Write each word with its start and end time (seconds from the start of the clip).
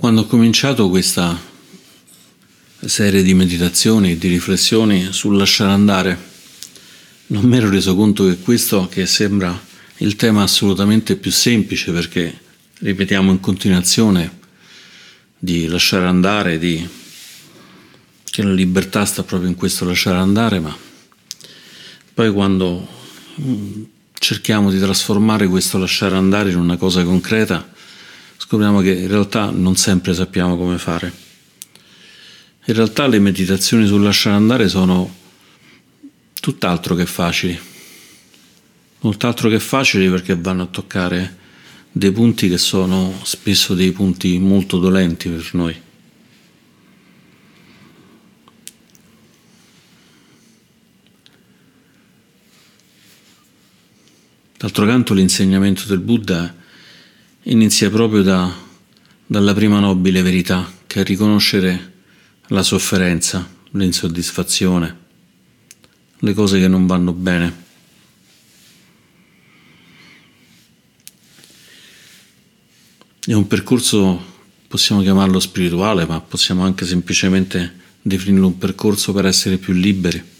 Quando 0.00 0.22
ho 0.22 0.26
cominciato 0.26 0.88
questa 0.88 1.38
serie 2.80 3.22
di 3.22 3.34
meditazioni 3.34 4.12
e 4.12 4.16
di 4.16 4.28
riflessioni 4.28 5.12
sul 5.12 5.36
lasciare 5.36 5.72
andare, 5.72 6.18
non 7.26 7.44
mi 7.44 7.58
ero 7.58 7.68
reso 7.68 7.94
conto 7.94 8.24
che 8.24 8.38
questo, 8.38 8.88
che 8.88 9.04
sembra 9.04 9.62
il 9.98 10.16
tema 10.16 10.42
assolutamente 10.42 11.16
più 11.16 11.30
semplice 11.30 11.92
perché 11.92 12.34
ripetiamo 12.78 13.30
in 13.30 13.40
continuazione 13.40 14.38
di 15.36 15.66
lasciare 15.66 16.06
andare, 16.06 16.58
di, 16.58 16.88
che 18.24 18.42
la 18.42 18.54
libertà 18.54 19.04
sta 19.04 19.22
proprio 19.22 19.50
in 19.50 19.54
questo 19.54 19.84
lasciare 19.84 20.16
andare, 20.16 20.60
ma 20.60 20.74
poi 22.14 22.32
quando 22.32 22.88
mm, 23.38 23.82
cerchiamo 24.18 24.70
di 24.70 24.78
trasformare 24.78 25.46
questo 25.46 25.76
lasciare 25.76 26.16
andare 26.16 26.52
in 26.52 26.56
una 26.56 26.78
cosa 26.78 27.04
concreta, 27.04 27.76
scopriamo 28.50 28.80
che 28.80 28.90
in 28.90 29.06
realtà 29.06 29.50
non 29.50 29.76
sempre 29.76 30.12
sappiamo 30.12 30.56
come 30.56 30.76
fare. 30.76 31.12
In 32.64 32.74
realtà 32.74 33.06
le 33.06 33.20
meditazioni 33.20 33.86
sul 33.86 34.02
lasciare 34.02 34.34
andare 34.34 34.68
sono 34.68 35.08
tutt'altro 36.40 36.96
che 36.96 37.06
facili, 37.06 37.56
molt'altro 39.02 39.48
che 39.48 39.60
facili 39.60 40.10
perché 40.10 40.34
vanno 40.34 40.64
a 40.64 40.66
toccare 40.66 41.38
dei 41.92 42.10
punti 42.10 42.48
che 42.48 42.58
sono 42.58 43.20
spesso 43.22 43.74
dei 43.74 43.92
punti 43.92 44.36
molto 44.40 44.80
dolenti 44.80 45.28
per 45.28 45.48
noi. 45.52 45.80
D'altro 54.56 54.86
canto 54.86 55.14
l'insegnamento 55.14 55.84
del 55.86 56.00
Buddha 56.00 56.58
inizia 57.44 57.90
proprio 57.90 58.22
da, 58.22 58.52
dalla 59.24 59.54
prima 59.54 59.78
nobile 59.78 60.22
verità, 60.22 60.70
che 60.86 61.00
è 61.00 61.04
riconoscere 61.04 61.92
la 62.48 62.62
sofferenza, 62.62 63.48
l'insoddisfazione, 63.72 64.98
le 66.18 66.34
cose 66.34 66.58
che 66.58 66.68
non 66.68 66.86
vanno 66.86 67.12
bene. 67.12 67.68
È 73.24 73.32
un 73.32 73.46
percorso, 73.46 74.24
possiamo 74.66 75.02
chiamarlo 75.02 75.38
spirituale, 75.38 76.06
ma 76.06 76.20
possiamo 76.20 76.64
anche 76.64 76.84
semplicemente 76.84 77.78
definirlo 78.02 78.48
un 78.48 78.58
percorso 78.58 79.12
per 79.12 79.26
essere 79.26 79.58
più 79.58 79.72
liberi. 79.72 80.38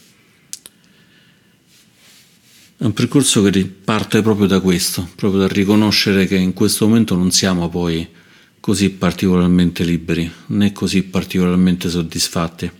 È 2.80 2.84
un 2.86 2.94
percorso 2.94 3.42
che 3.42 3.66
parte 3.66 4.22
proprio 4.22 4.46
da 4.46 4.58
questo, 4.58 5.06
proprio 5.14 5.40
dal 5.40 5.50
riconoscere 5.50 6.26
che 6.26 6.36
in 6.36 6.54
questo 6.54 6.86
momento 6.88 7.14
non 7.14 7.30
siamo 7.30 7.68
poi 7.68 8.08
così 8.58 8.88
particolarmente 8.88 9.84
liberi, 9.84 10.32
né 10.46 10.72
così 10.72 11.02
particolarmente 11.02 11.90
soddisfatti. 11.90 12.70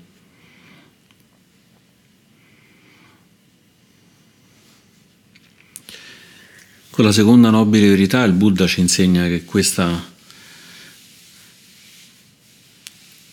Con 6.89 7.05
la 7.05 7.13
seconda 7.13 7.51
nobile 7.51 7.91
verità 7.91 8.25
il 8.25 8.33
Buddha 8.33 8.67
ci 8.67 8.81
insegna 8.81 9.27
che 9.27 9.45
questa 9.45 10.13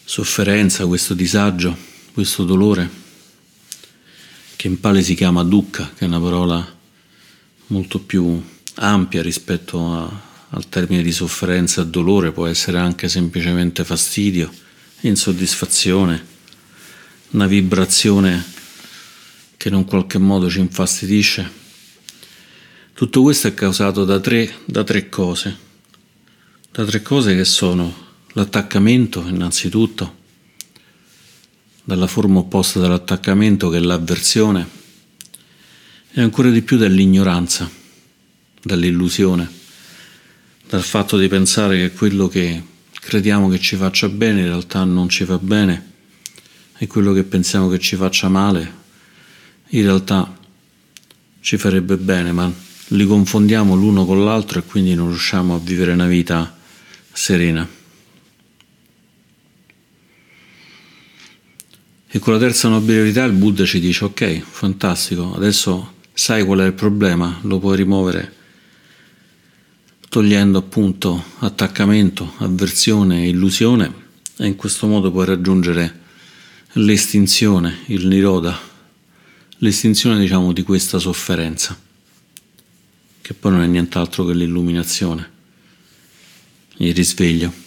sofferenza, 0.04 0.86
questo 0.86 1.14
disagio, 1.14 1.78
questo 2.12 2.44
dolore 2.44 3.07
che 4.58 4.68
in 4.68 4.80
Pali 4.80 5.04
si 5.04 5.14
chiama 5.14 5.44
dukkha, 5.44 5.92
che 5.96 6.04
è 6.04 6.08
una 6.08 6.20
parola 6.20 6.76
molto 7.68 8.00
più 8.00 8.44
ampia 8.74 9.22
rispetto 9.22 9.94
a, 9.94 10.22
al 10.50 10.68
termine 10.68 11.04
di 11.04 11.12
sofferenza 11.12 11.84
e 11.84 11.88
dolore, 11.88 12.32
può 12.32 12.48
essere 12.48 12.80
anche 12.80 13.08
semplicemente 13.08 13.86
fastidio, 13.86 14.52
insoddisfazione, 15.02 16.26
una 17.30 17.46
vibrazione 17.46 18.44
che 19.58 19.68
in 19.68 19.76
un 19.76 19.86
qualche 19.86 20.18
modo 20.18 20.50
ci 20.50 20.60
infastidisce. 20.60 21.66
Tutto 22.96 23.22
questo 23.22 23.48
è 23.48 23.54
causato 23.54 24.06
da 24.06 24.20
tre, 24.20 24.52
da 24.66 24.84
tre 24.84 25.08
cose, 25.08 25.56
da 26.72 26.84
tre 26.84 27.04
cose 27.04 27.36
che 27.36 27.46
sono 27.46 28.06
l'attaccamento 28.30 29.24
innanzitutto, 29.28 30.17
dalla 31.88 32.08
forma 32.08 32.40
opposta 32.40 32.82
dell'attaccamento 32.82 33.70
che 33.70 33.78
è 33.78 33.80
l'avversione 33.80 34.68
e 36.12 36.20
ancora 36.22 36.50
di 36.50 36.62
più 36.62 36.76
dall'ignoranza, 36.76 37.72
dall'illusione, 38.62 39.50
dal 40.68 40.84
fatto 40.84 41.18
di 41.18 41.30
pensare 41.30 41.78
che 41.78 41.94
quello 41.94 42.28
che 42.28 42.62
crediamo 42.92 43.48
che 43.48 43.58
ci 43.62 43.78
faccia 43.78 44.10
bene 44.10 44.42
in 44.42 44.48
realtà 44.48 44.84
non 44.84 45.08
ci 45.08 45.24
fa 45.24 45.38
bene 45.38 45.94
e 46.78 46.88
quello 46.88 47.14
che 47.14 47.24
pensiamo 47.24 47.70
che 47.70 47.80
ci 47.80 47.96
faccia 47.96 48.28
male 48.28 48.74
in 49.70 49.84
realtà 49.84 50.38
ci 51.40 51.56
farebbe 51.58 51.96
bene, 51.96 52.34
ma 52.34 52.52
li 52.88 53.06
confondiamo 53.06 53.76
l'uno 53.76 54.06
con 54.06 54.26
l'altro 54.26 54.60
e 54.60 54.64
quindi 54.64 54.94
non 54.94 55.08
riusciamo 55.08 55.56
a 55.56 55.60
vivere 55.60 55.94
una 55.94 56.08
vita 56.08 56.54
serena. 57.14 57.77
E 62.18 62.20
con 62.20 62.34
la 62.34 62.40
terza 62.40 62.68
nobilità 62.68 63.24
il 63.26 63.34
Buddha 63.34 63.64
ci 63.64 63.80
dice 63.80 64.06
ok, 64.06 64.40
fantastico, 64.40 65.36
adesso 65.36 65.98
sai 66.12 66.44
qual 66.44 66.62
è 66.62 66.66
il 66.66 66.74
problema, 66.74 67.38
lo 67.44 67.60
puoi 67.60 67.76
rimuovere 67.76 68.34
togliendo 70.10 70.58
appunto 70.58 71.24
attaccamento, 71.38 72.34
avversione 72.38 73.28
illusione 73.28 73.94
e 74.36 74.48
in 74.48 74.56
questo 74.56 74.88
modo 74.88 75.12
puoi 75.12 75.28
raggiungere 75.28 76.00
l'estinzione, 76.72 77.82
il 77.86 78.08
niroda, 78.08 78.60
l'estinzione 79.58 80.18
diciamo 80.18 80.54
di 80.54 80.64
questa 80.64 80.98
sofferenza, 80.98 81.78
che 83.22 83.34
poi 83.36 83.52
non 83.52 83.62
è 83.62 83.68
nient'altro 83.68 84.26
che 84.26 84.34
l'illuminazione, 84.34 85.32
il 86.78 86.96
risveglio. 86.96 87.66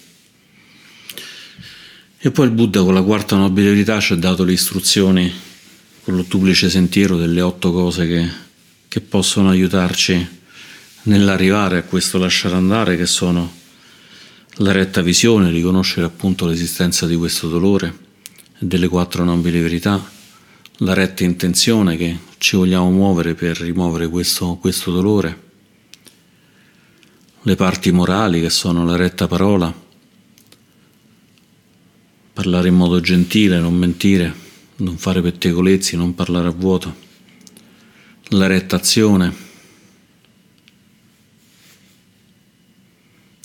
E 2.23 2.31
poi 2.31 2.49
il 2.49 2.53
Buddha 2.53 2.83
con 2.83 2.93
la 2.93 3.01
quarta 3.01 3.35
nobile 3.35 3.71
verità 3.71 3.99
ci 3.99 4.13
ha 4.13 4.17
dato 4.17 4.45
le 4.45 4.53
istruzioni 4.53 5.33
con 6.05 6.17
l'ottuplice 6.17 6.69
sentiero 6.69 7.17
delle 7.17 7.41
otto 7.41 7.73
cose 7.73 8.07
che, 8.07 8.29
che 8.89 9.01
possono 9.01 9.49
aiutarci 9.49 10.29
nell'arrivare 11.05 11.79
a 11.79 11.83
questo 11.83 12.19
lasciare 12.19 12.57
andare 12.57 12.99
che 12.99 13.07
sono 13.07 13.51
la 14.57 14.71
retta 14.71 15.01
visione, 15.01 15.49
riconoscere 15.49 16.05
appunto 16.05 16.47
l'esistenza 16.47 17.07
di 17.07 17.17
questo 17.17 17.49
dolore 17.49 17.89
e 18.59 18.67
delle 18.67 18.89
quattro 18.89 19.25
nobili 19.25 19.59
verità, 19.59 20.07
la 20.79 20.93
retta 20.93 21.25
intenzione 21.25 21.97
che 21.97 22.19
ci 22.37 22.55
vogliamo 22.57 22.91
muovere 22.91 23.33
per 23.33 23.59
rimuovere 23.59 24.09
questo, 24.09 24.59
questo 24.61 24.91
dolore, 24.91 25.43
le 27.41 27.57
parti 27.57 27.91
morali 27.93 28.43
che 28.43 28.51
sono 28.51 28.85
la 28.85 28.97
retta 28.97 29.27
parola, 29.27 29.89
parlare 32.41 32.69
in 32.69 32.75
modo 32.75 33.01
gentile, 33.01 33.59
non 33.59 33.75
mentire, 33.75 34.35
non 34.77 34.97
fare 34.97 35.21
pettegolezzi, 35.21 35.95
non 35.95 36.15
parlare 36.15 36.49
a 36.49 36.53
vuoto, 36.53 36.97
la 38.29 38.47
retta 38.47 38.77
azione, 38.77 39.35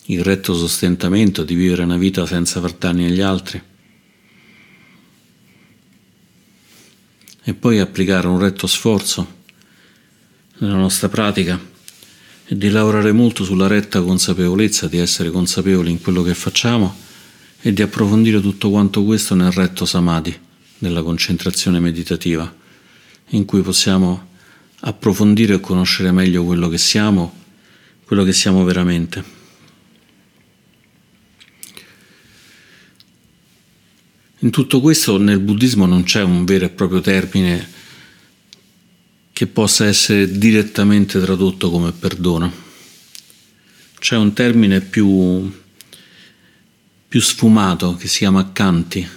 il 0.05 0.23
retto 0.23 0.53
sostentamento 0.53 1.43
di 1.43 1.55
vivere 1.55 1.83
una 1.83 1.97
vita 1.97 2.25
senza 2.25 2.61
far 2.61 2.71
danni 2.71 3.07
agli 3.07 3.19
altri. 3.19 3.61
E 7.43 7.53
poi 7.53 7.79
applicare 7.79 8.27
un 8.27 8.39
retto 8.39 8.65
sforzo 8.65 9.43
nella 10.59 10.77
nostra 10.77 11.09
pratica 11.09 11.59
e 12.45 12.57
di 12.57 12.69
lavorare 12.69 13.11
molto 13.11 13.43
sulla 13.43 13.67
retta 13.67 14.01
consapevolezza, 14.01 14.87
di 14.87 14.99
essere 14.99 15.31
consapevoli 15.31 15.91
in 15.91 15.99
quello 15.99 16.23
che 16.23 16.33
facciamo 16.33 17.03
e 17.65 17.73
di 17.73 17.81
approfondire 17.81 18.41
tutto 18.41 18.69
quanto 18.69 19.03
questo 19.03 19.33
nel 19.33 19.51
retto 19.51 19.85
samadhi, 19.85 20.37
nella 20.77 21.01
concentrazione 21.01 21.79
meditativa, 21.79 22.55
in 23.29 23.43
cui 23.45 23.63
possiamo 23.63 24.33
approfondire 24.81 25.55
e 25.55 25.59
conoscere 25.59 26.11
meglio 26.11 26.43
quello 26.43 26.69
che 26.69 26.77
siamo, 26.77 27.33
quello 28.05 28.23
che 28.23 28.33
siamo 28.33 28.63
veramente. 28.63 29.23
In 34.37 34.51
tutto 34.51 34.79
questo 34.79 35.17
nel 35.17 35.39
buddismo 35.39 35.87
non 35.87 36.03
c'è 36.03 36.21
un 36.21 36.45
vero 36.45 36.65
e 36.65 36.69
proprio 36.69 37.01
termine 37.01 37.67
che 39.33 39.47
possa 39.47 39.87
essere 39.87 40.37
direttamente 40.37 41.19
tradotto 41.19 41.71
come 41.71 41.91
perdono. 41.93 42.53
C'è 43.97 44.17
un 44.17 44.33
termine 44.33 44.81
più 44.81 45.63
più 47.15 47.23
sfumato 47.23 47.95
che 47.95 48.09
si 48.09 48.17
chiama 48.17 48.51
canti. 48.51 49.07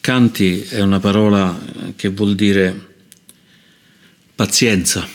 Canti 0.00 0.62
è 0.62 0.80
una 0.80 0.98
parola 0.98 1.56
che 1.94 2.08
vuol 2.08 2.34
dire 2.34 3.04
pazienza, 4.34 5.06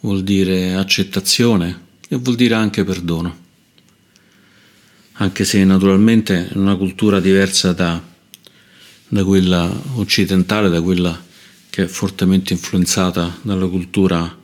vuol 0.00 0.22
dire 0.22 0.74
accettazione 0.74 1.86
e 2.10 2.16
vuol 2.16 2.36
dire 2.36 2.56
anche 2.56 2.84
perdono. 2.84 3.38
anche 5.12 5.46
se 5.46 5.64
naturalmente 5.64 6.50
è 6.50 6.56
una 6.58 6.76
cultura 6.76 7.18
diversa 7.18 7.72
da, 7.72 8.02
da 9.08 9.24
quella 9.24 9.82
occidentale, 9.94 10.68
da 10.68 10.82
quella 10.82 11.18
che 11.70 11.84
è 11.84 11.86
fortemente 11.86 12.52
influenzata 12.52 13.38
dalla 13.40 13.66
cultura 13.66 14.38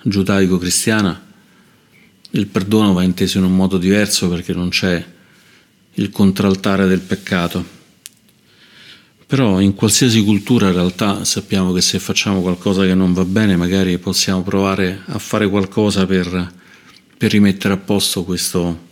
giudaico-cristiana, 0.00 1.27
il 2.30 2.46
perdono 2.46 2.92
va 2.92 3.02
inteso 3.02 3.38
in 3.38 3.44
un 3.44 3.56
modo 3.56 3.78
diverso 3.78 4.28
perché 4.28 4.52
non 4.52 4.68
c'è 4.68 5.04
il 5.94 6.10
contraltare 6.10 6.86
del 6.86 7.00
peccato. 7.00 7.76
Però 9.26 9.60
in 9.60 9.74
qualsiasi 9.74 10.24
cultura 10.24 10.68
in 10.68 10.74
realtà 10.74 11.24
sappiamo 11.24 11.72
che 11.72 11.80
se 11.80 11.98
facciamo 11.98 12.40
qualcosa 12.40 12.84
che 12.84 12.94
non 12.94 13.12
va 13.12 13.24
bene 13.24 13.56
magari 13.56 13.98
possiamo 13.98 14.42
provare 14.42 15.02
a 15.06 15.18
fare 15.18 15.48
qualcosa 15.48 16.06
per, 16.06 16.52
per 17.16 17.30
rimettere 17.30 17.74
a 17.74 17.76
posto 17.76 18.24
questo, 18.24 18.86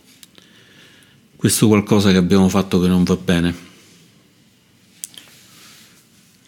questo 1.35 1.67
qualcosa 1.67 2.11
che 2.11 2.17
abbiamo 2.17 2.49
fatto 2.49 2.79
che 2.79 2.87
non 2.87 3.03
va 3.03 3.15
bene. 3.15 3.65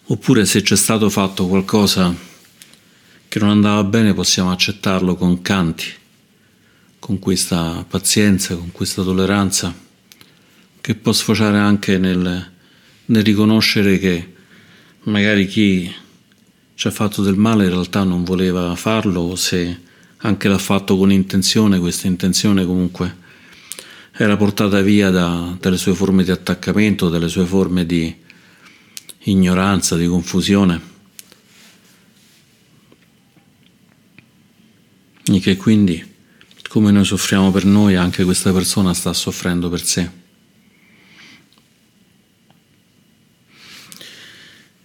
Oppure 0.06 0.44
se 0.44 0.62
c'è 0.62 0.76
stato 0.76 1.08
fatto 1.08 1.46
qualcosa 1.46 2.14
che 3.28 3.38
non 3.38 3.50
andava 3.50 3.82
bene 3.84 4.12
possiamo 4.12 4.50
accettarlo 4.50 5.14
con 5.14 5.40
canti, 5.40 5.86
con 7.00 7.18
questa 7.18 7.84
pazienza, 7.88 8.54
con 8.54 8.70
questa 8.70 9.02
tolleranza, 9.02 9.74
che 10.80 10.94
può 10.94 11.12
sfociare 11.12 11.58
anche 11.58 11.98
nel, 11.98 12.50
nel 13.06 13.24
riconoscere 13.24 13.98
che 13.98 14.34
magari 15.04 15.46
chi 15.46 15.92
ci 16.74 16.86
ha 16.86 16.90
fatto 16.90 17.22
del 17.22 17.36
male 17.36 17.64
in 17.64 17.70
realtà 17.70 18.04
non 18.04 18.22
voleva 18.22 18.76
farlo 18.76 19.20
o 19.22 19.34
se 19.34 19.80
anche 20.18 20.48
l'ha 20.48 20.58
fatto 20.58 20.96
con 20.96 21.10
intenzione, 21.10 21.78
questa 21.78 22.06
intenzione 22.06 22.64
comunque 22.64 23.16
era 24.12 24.36
portata 24.36 24.82
via 24.82 25.08
da, 25.10 25.56
dalle 25.58 25.78
sue 25.78 25.94
forme 25.94 26.24
di 26.24 26.30
attaccamento, 26.30 27.08
dalle 27.08 27.28
sue 27.28 27.46
forme 27.46 27.86
di 27.86 28.14
ignoranza, 29.24 29.96
di 29.96 30.06
confusione, 30.06 30.80
e 35.24 35.40
che 35.40 35.56
quindi 35.56 36.04
come 36.70 36.92
noi 36.92 37.04
soffriamo 37.04 37.50
per 37.50 37.64
noi, 37.64 37.96
anche 37.96 38.22
questa 38.22 38.52
persona 38.52 38.94
sta 38.94 39.12
soffrendo 39.12 39.68
per 39.68 39.84
sé. 39.84 40.08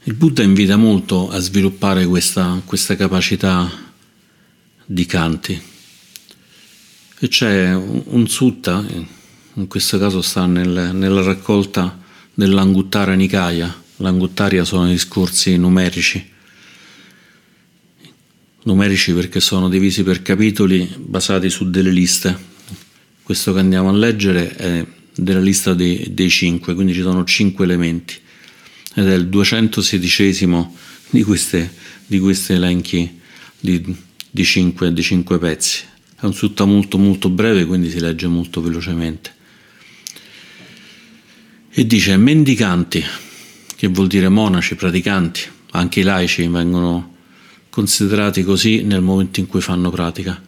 Il 0.05 0.15
Buddha 0.15 0.41
invita 0.41 0.77
molto 0.77 1.29
a 1.29 1.37
sviluppare 1.37 2.07
questa, 2.07 2.59
questa 2.65 2.95
capacità 2.95 3.71
di 4.83 5.05
canti. 5.05 5.61
E 7.19 7.27
c'è 7.27 7.75
un, 7.75 8.27
sutta, 8.27 8.83
in 9.53 9.67
questo 9.67 9.99
caso 9.99 10.23
sta 10.23 10.47
nel, 10.47 10.89
nella 10.91 11.21
raccolta 11.21 11.99
dell'Anguttara 12.33 13.13
Nikaya, 13.13 13.83
L'anguttaria 13.97 14.65
sono 14.65 14.87
discorsi 14.87 15.55
numerici, 15.55 16.33
numerici 18.65 19.13
perché 19.13 19.39
sono 19.39 19.69
divisi 19.69 20.03
per 20.03 20.21
capitoli 20.21 20.89
basati 20.97 21.49
su 21.49 21.69
delle 21.69 21.91
liste. 21.91 22.53
Questo 23.21 23.53
che 23.53 23.59
andiamo 23.59 23.89
a 23.89 23.93
leggere 23.93 24.55
è 24.55 24.85
della 25.15 25.39
lista 25.39 25.73
dei, 25.73 26.13
dei 26.13 26.29
cinque, 26.29 26.73
quindi 26.73 26.93
ci 26.93 27.01
sono 27.01 27.23
cinque 27.23 27.65
elementi 27.65 28.15
ed 28.93 29.07
è 29.07 29.13
il 29.13 29.27
216 29.27 30.47
di, 31.09 31.25
di 32.07 32.19
questi 32.19 32.53
elenchi 32.53 33.19
di, 33.59 33.95
di, 34.29 34.43
cinque, 34.45 34.93
di 34.93 35.01
cinque 35.01 35.37
pezzi. 35.37 35.83
È 36.19 36.25
un 36.25 36.33
sutta 36.33 36.65
molto 36.65 36.97
molto 36.97 37.29
breve, 37.29 37.65
quindi 37.65 37.89
si 37.89 37.99
legge 37.99 38.27
molto 38.27 38.61
velocemente. 38.61 39.33
E 41.69 41.85
dice 41.85 42.15
mendicanti, 42.15 43.03
che 43.75 43.87
vuol 43.87 44.07
dire 44.07 44.29
monaci, 44.29 44.75
praticanti, 44.75 45.41
anche 45.71 45.99
i 45.99 46.03
laici 46.03 46.47
vengono 46.47 47.14
considerati 47.75 48.41
così 48.41 48.83
nel 48.83 49.01
momento 49.01 49.41
in 49.41 49.47
cui 49.47 49.59
fanno 49.59 49.89
pratica. 49.89 50.41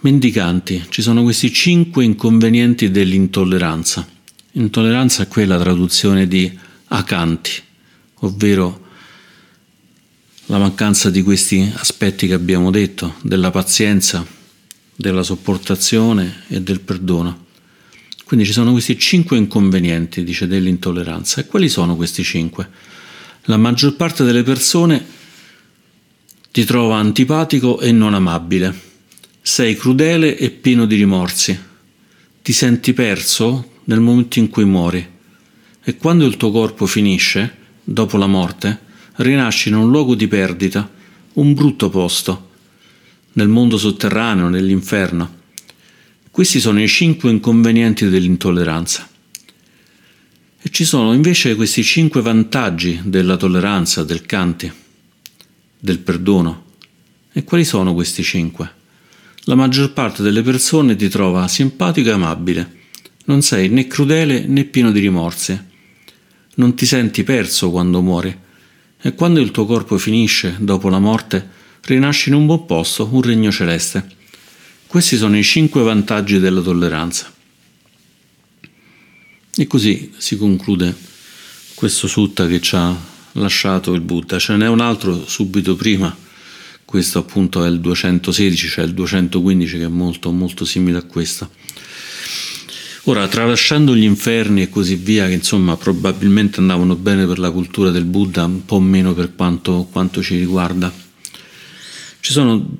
Mendicanti, 0.00 0.86
ci 0.88 1.00
sono 1.00 1.22
questi 1.22 1.52
cinque 1.52 2.02
inconvenienti 2.02 2.90
dell'intolleranza. 2.90 4.04
Intolleranza 4.54 5.22
è 5.22 5.28
quella 5.28 5.60
traduzione 5.60 6.26
di 6.26 6.52
acanti, 6.88 7.52
ovvero 8.14 8.84
la 10.46 10.58
mancanza 10.58 11.08
di 11.08 11.22
questi 11.22 11.70
aspetti 11.76 12.26
che 12.26 12.34
abbiamo 12.34 12.72
detto, 12.72 13.14
della 13.22 13.52
pazienza, 13.52 14.26
della 14.96 15.22
sopportazione 15.22 16.42
e 16.48 16.60
del 16.60 16.80
perdono. 16.80 17.46
Quindi 18.24 18.44
ci 18.44 18.52
sono 18.52 18.72
questi 18.72 18.98
cinque 18.98 19.36
inconvenienti, 19.36 20.24
dice, 20.24 20.48
dell'intolleranza. 20.48 21.40
E 21.40 21.46
quali 21.46 21.68
sono 21.68 21.94
questi 21.94 22.24
cinque? 22.24 22.68
La 23.42 23.56
maggior 23.56 23.94
parte 23.94 24.24
delle 24.24 24.42
persone 24.42 25.22
ti 26.54 26.62
trova 26.62 26.98
antipatico 26.98 27.80
e 27.80 27.90
non 27.90 28.14
amabile. 28.14 28.72
Sei 29.42 29.76
crudele 29.76 30.38
e 30.38 30.50
pieno 30.50 30.86
di 30.86 30.94
rimorsi. 30.94 31.58
Ti 32.42 32.52
senti 32.52 32.92
perso 32.92 33.80
nel 33.86 33.98
momento 33.98 34.38
in 34.38 34.48
cui 34.48 34.64
muori. 34.64 35.04
E 35.82 35.96
quando 35.96 36.24
il 36.24 36.36
tuo 36.36 36.52
corpo 36.52 36.86
finisce, 36.86 37.56
dopo 37.82 38.16
la 38.18 38.28
morte, 38.28 38.78
rinasci 39.16 39.70
in 39.70 39.74
un 39.74 39.90
luogo 39.90 40.14
di 40.14 40.28
perdita, 40.28 40.88
un 41.32 41.54
brutto 41.54 41.90
posto, 41.90 42.50
nel 43.32 43.48
mondo 43.48 43.76
sotterraneo, 43.76 44.48
nell'inferno 44.48 45.42
questi 46.30 46.60
sono 46.60 46.80
i 46.80 46.88
cinque 46.88 47.30
inconvenienti 47.30 48.08
dell'intolleranza. 48.08 49.08
E 50.60 50.70
ci 50.70 50.84
sono 50.84 51.12
invece 51.12 51.56
questi 51.56 51.82
cinque 51.82 52.22
vantaggi 52.22 53.00
della 53.04 53.36
tolleranza, 53.36 54.04
del 54.04 54.22
canti, 54.22 54.72
del 55.84 55.98
perdono. 55.98 56.64
E 57.30 57.44
quali 57.44 57.62
sono 57.62 57.92
questi 57.92 58.22
cinque? 58.22 58.72
La 59.44 59.54
maggior 59.54 59.92
parte 59.92 60.22
delle 60.22 60.40
persone 60.40 60.96
ti 60.96 61.10
trova 61.10 61.46
simpatico 61.46 62.08
e 62.08 62.12
amabile. 62.12 62.76
Non 63.26 63.42
sei 63.42 63.68
né 63.68 63.86
crudele 63.86 64.46
né 64.46 64.64
pieno 64.64 64.90
di 64.90 65.00
rimorsi. 65.00 65.60
Non 66.54 66.74
ti 66.74 66.86
senti 66.86 67.22
perso 67.22 67.70
quando 67.70 68.00
muori. 68.00 68.34
E 68.98 69.14
quando 69.14 69.40
il 69.40 69.50
tuo 69.50 69.66
corpo 69.66 69.98
finisce, 69.98 70.56
dopo 70.58 70.88
la 70.88 70.98
morte, 70.98 71.46
rinasci 71.82 72.30
in 72.30 72.36
un 72.36 72.46
buon 72.46 72.64
posto, 72.64 73.06
un 73.12 73.20
regno 73.20 73.52
celeste. 73.52 74.08
Questi 74.86 75.18
sono 75.18 75.36
i 75.36 75.44
cinque 75.44 75.82
vantaggi 75.82 76.38
della 76.38 76.62
tolleranza. 76.62 77.30
E 79.54 79.66
così 79.66 80.14
si 80.16 80.38
conclude 80.38 80.96
questo 81.74 82.06
sutta 82.06 82.46
che 82.46 82.62
ci 82.62 82.74
ha 82.74 83.12
lasciato 83.34 83.92
il 83.92 84.00
Buddha. 84.00 84.38
Ce 84.38 84.56
n'è 84.56 84.68
un 84.68 84.80
altro 84.80 85.26
subito 85.26 85.76
prima, 85.76 86.14
questo 86.84 87.18
appunto 87.18 87.64
è 87.64 87.68
il 87.68 87.80
216, 87.80 88.68
cioè 88.68 88.84
il 88.84 88.94
215 88.94 89.78
che 89.78 89.84
è 89.84 89.88
molto 89.88 90.30
molto 90.30 90.64
simile 90.64 90.98
a 90.98 91.02
questo. 91.02 91.50
Ora, 93.06 93.28
tralasciando 93.28 93.94
gli 93.94 94.04
inferni 94.04 94.62
e 94.62 94.70
così 94.70 94.94
via, 94.94 95.26
che 95.26 95.34
insomma 95.34 95.76
probabilmente 95.76 96.60
andavano 96.60 96.96
bene 96.96 97.26
per 97.26 97.38
la 97.38 97.50
cultura 97.50 97.90
del 97.90 98.04
Buddha, 98.04 98.44
un 98.44 98.64
po' 98.64 98.80
meno 98.80 99.12
per 99.12 99.34
quanto, 99.34 99.86
quanto 99.92 100.22
ci 100.22 100.38
riguarda, 100.38 100.90
ci 102.20 102.32
sono 102.32 102.78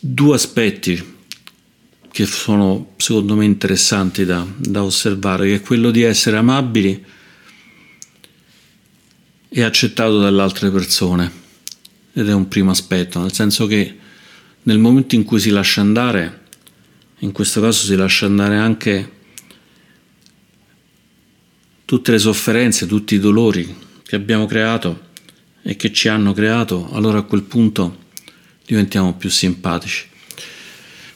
due 0.00 0.34
aspetti 0.34 1.18
che 2.10 2.26
sono 2.26 2.94
secondo 2.96 3.36
me 3.36 3.44
interessanti 3.44 4.24
da, 4.24 4.44
da 4.56 4.82
osservare, 4.82 5.46
che 5.46 5.54
è 5.56 5.60
quello 5.60 5.92
di 5.92 6.02
essere 6.02 6.36
amabili 6.36 7.04
e 9.52 9.62
accettato 9.62 10.20
dalle 10.20 10.40
altre 10.40 10.70
persone. 10.70 11.30
Ed 12.12 12.28
è 12.28 12.32
un 12.32 12.48
primo 12.48 12.70
aspetto, 12.70 13.20
nel 13.20 13.32
senso 13.32 13.66
che 13.66 13.98
nel 14.62 14.78
momento 14.78 15.16
in 15.16 15.24
cui 15.24 15.40
si 15.40 15.50
lascia 15.50 15.80
andare, 15.80 16.42
in 17.18 17.32
questo 17.32 17.60
caso 17.60 17.84
si 17.84 17.96
lascia 17.96 18.26
andare 18.26 18.56
anche 18.56 19.12
tutte 21.84 22.12
le 22.12 22.18
sofferenze, 22.18 22.86
tutti 22.86 23.16
i 23.16 23.18
dolori 23.18 23.76
che 24.04 24.16
abbiamo 24.16 24.46
creato 24.46 25.08
e 25.62 25.76
che 25.76 25.92
ci 25.92 26.08
hanno 26.08 26.32
creato, 26.32 26.88
allora 26.92 27.18
a 27.18 27.22
quel 27.22 27.42
punto 27.42 28.04
diventiamo 28.64 29.14
più 29.14 29.28
simpatici. 29.28 30.06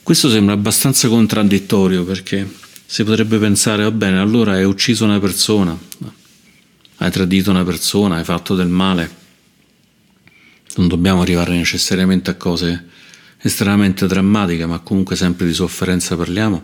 Questo 0.03 0.29
sembra 0.29 0.55
abbastanza 0.55 1.09
contraddittorio 1.09 2.05
perché 2.05 2.47
si 2.85 3.05
potrebbe 3.05 3.39
pensare, 3.39 3.85
va 3.85 3.91
bene, 3.91 4.19
allora 4.19 4.53
hai 4.53 4.65
ucciso 4.65 5.05
una 5.05 5.21
persona, 5.21 5.79
hai 7.05 7.11
tradito 7.11 7.51
una 7.51 7.65
persona, 7.65 8.17
hai 8.17 8.25
fatto 8.25 8.55
del 8.55 8.69
male. 8.69 9.23
Non 10.77 10.89
dobbiamo 10.89 11.21
arrivare 11.21 11.55
necessariamente 11.55 12.31
a 12.31 12.35
cose 12.35 12.87
estremamente 13.39 14.07
drammatiche, 14.07 14.65
ma 14.67 14.79
comunque 14.79 15.15
sempre 15.15 15.47
di 15.47 15.53
sofferenza 15.53 16.17
parliamo. 16.17 16.63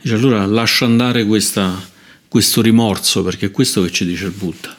Dice 0.00 0.14
allora 0.14 0.46
lascia 0.46 0.84
andare 0.84 1.24
questa, 1.24 1.76
questo 2.28 2.62
rimorso, 2.62 3.22
perché 3.22 3.46
è 3.46 3.50
questo 3.50 3.82
che 3.82 3.90
ci 3.90 4.06
dice 4.06 4.26
il 4.26 4.32
Buddha. 4.32 4.76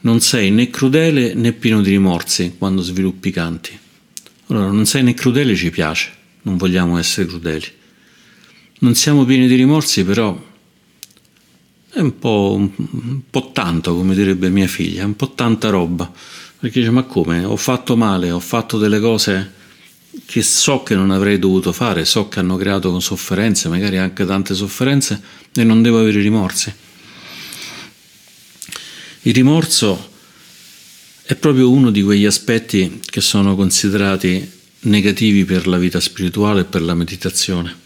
Non 0.00 0.20
sei 0.20 0.50
né 0.50 0.70
crudele 0.70 1.34
né 1.34 1.52
pieno 1.52 1.82
di 1.82 1.90
rimorsi 1.90 2.54
quando 2.56 2.82
sviluppi 2.82 3.30
canti. 3.30 3.78
Allora 4.46 4.70
non 4.70 4.86
sei 4.86 5.02
né 5.02 5.14
crudele 5.14 5.54
ci 5.54 5.70
piace 5.70 6.22
non 6.44 6.56
vogliamo 6.56 6.98
essere 6.98 7.26
crudeli. 7.26 7.66
non 8.80 8.94
siamo 8.94 9.24
pieni 9.24 9.46
di 9.46 9.54
rimorsi, 9.54 10.04
però 10.04 10.38
è 11.94 12.00
un 12.00 12.18
po', 12.18 12.54
un 12.56 13.20
po' 13.30 13.50
tanto, 13.52 13.94
come 13.94 14.16
direbbe 14.16 14.48
mia 14.50 14.66
figlia, 14.66 15.04
un 15.04 15.14
po' 15.14 15.32
tanta 15.32 15.70
roba. 15.70 16.10
Perché 16.58 16.80
dice, 16.80 16.90
ma 16.90 17.04
come? 17.04 17.44
Ho 17.44 17.56
fatto 17.56 17.96
male, 17.96 18.32
ho 18.32 18.40
fatto 18.40 18.78
delle 18.78 18.98
cose 18.98 19.52
che 20.26 20.42
so 20.42 20.82
che 20.82 20.96
non 20.96 21.10
avrei 21.10 21.38
dovuto 21.38 21.72
fare, 21.72 22.04
so 22.04 22.28
che 22.28 22.40
hanno 22.40 22.56
creato 22.56 22.98
sofferenze, 22.98 23.68
magari 23.68 23.98
anche 23.98 24.26
tante 24.26 24.54
sofferenze, 24.54 25.22
e 25.54 25.62
non 25.62 25.82
devo 25.82 26.00
avere 26.00 26.20
rimorsi. 26.20 26.72
Il 29.22 29.34
rimorso 29.34 30.10
è 31.22 31.36
proprio 31.36 31.70
uno 31.70 31.90
di 31.90 32.02
quegli 32.02 32.26
aspetti 32.26 33.00
che 33.04 33.20
sono 33.20 33.54
considerati 33.54 34.50
negativi 34.80 35.44
per 35.44 35.68
la 35.68 35.78
vita 35.78 36.00
spirituale 36.00 36.62
e 36.62 36.64
per 36.64 36.82
la 36.82 36.94
meditazione. 36.94 37.83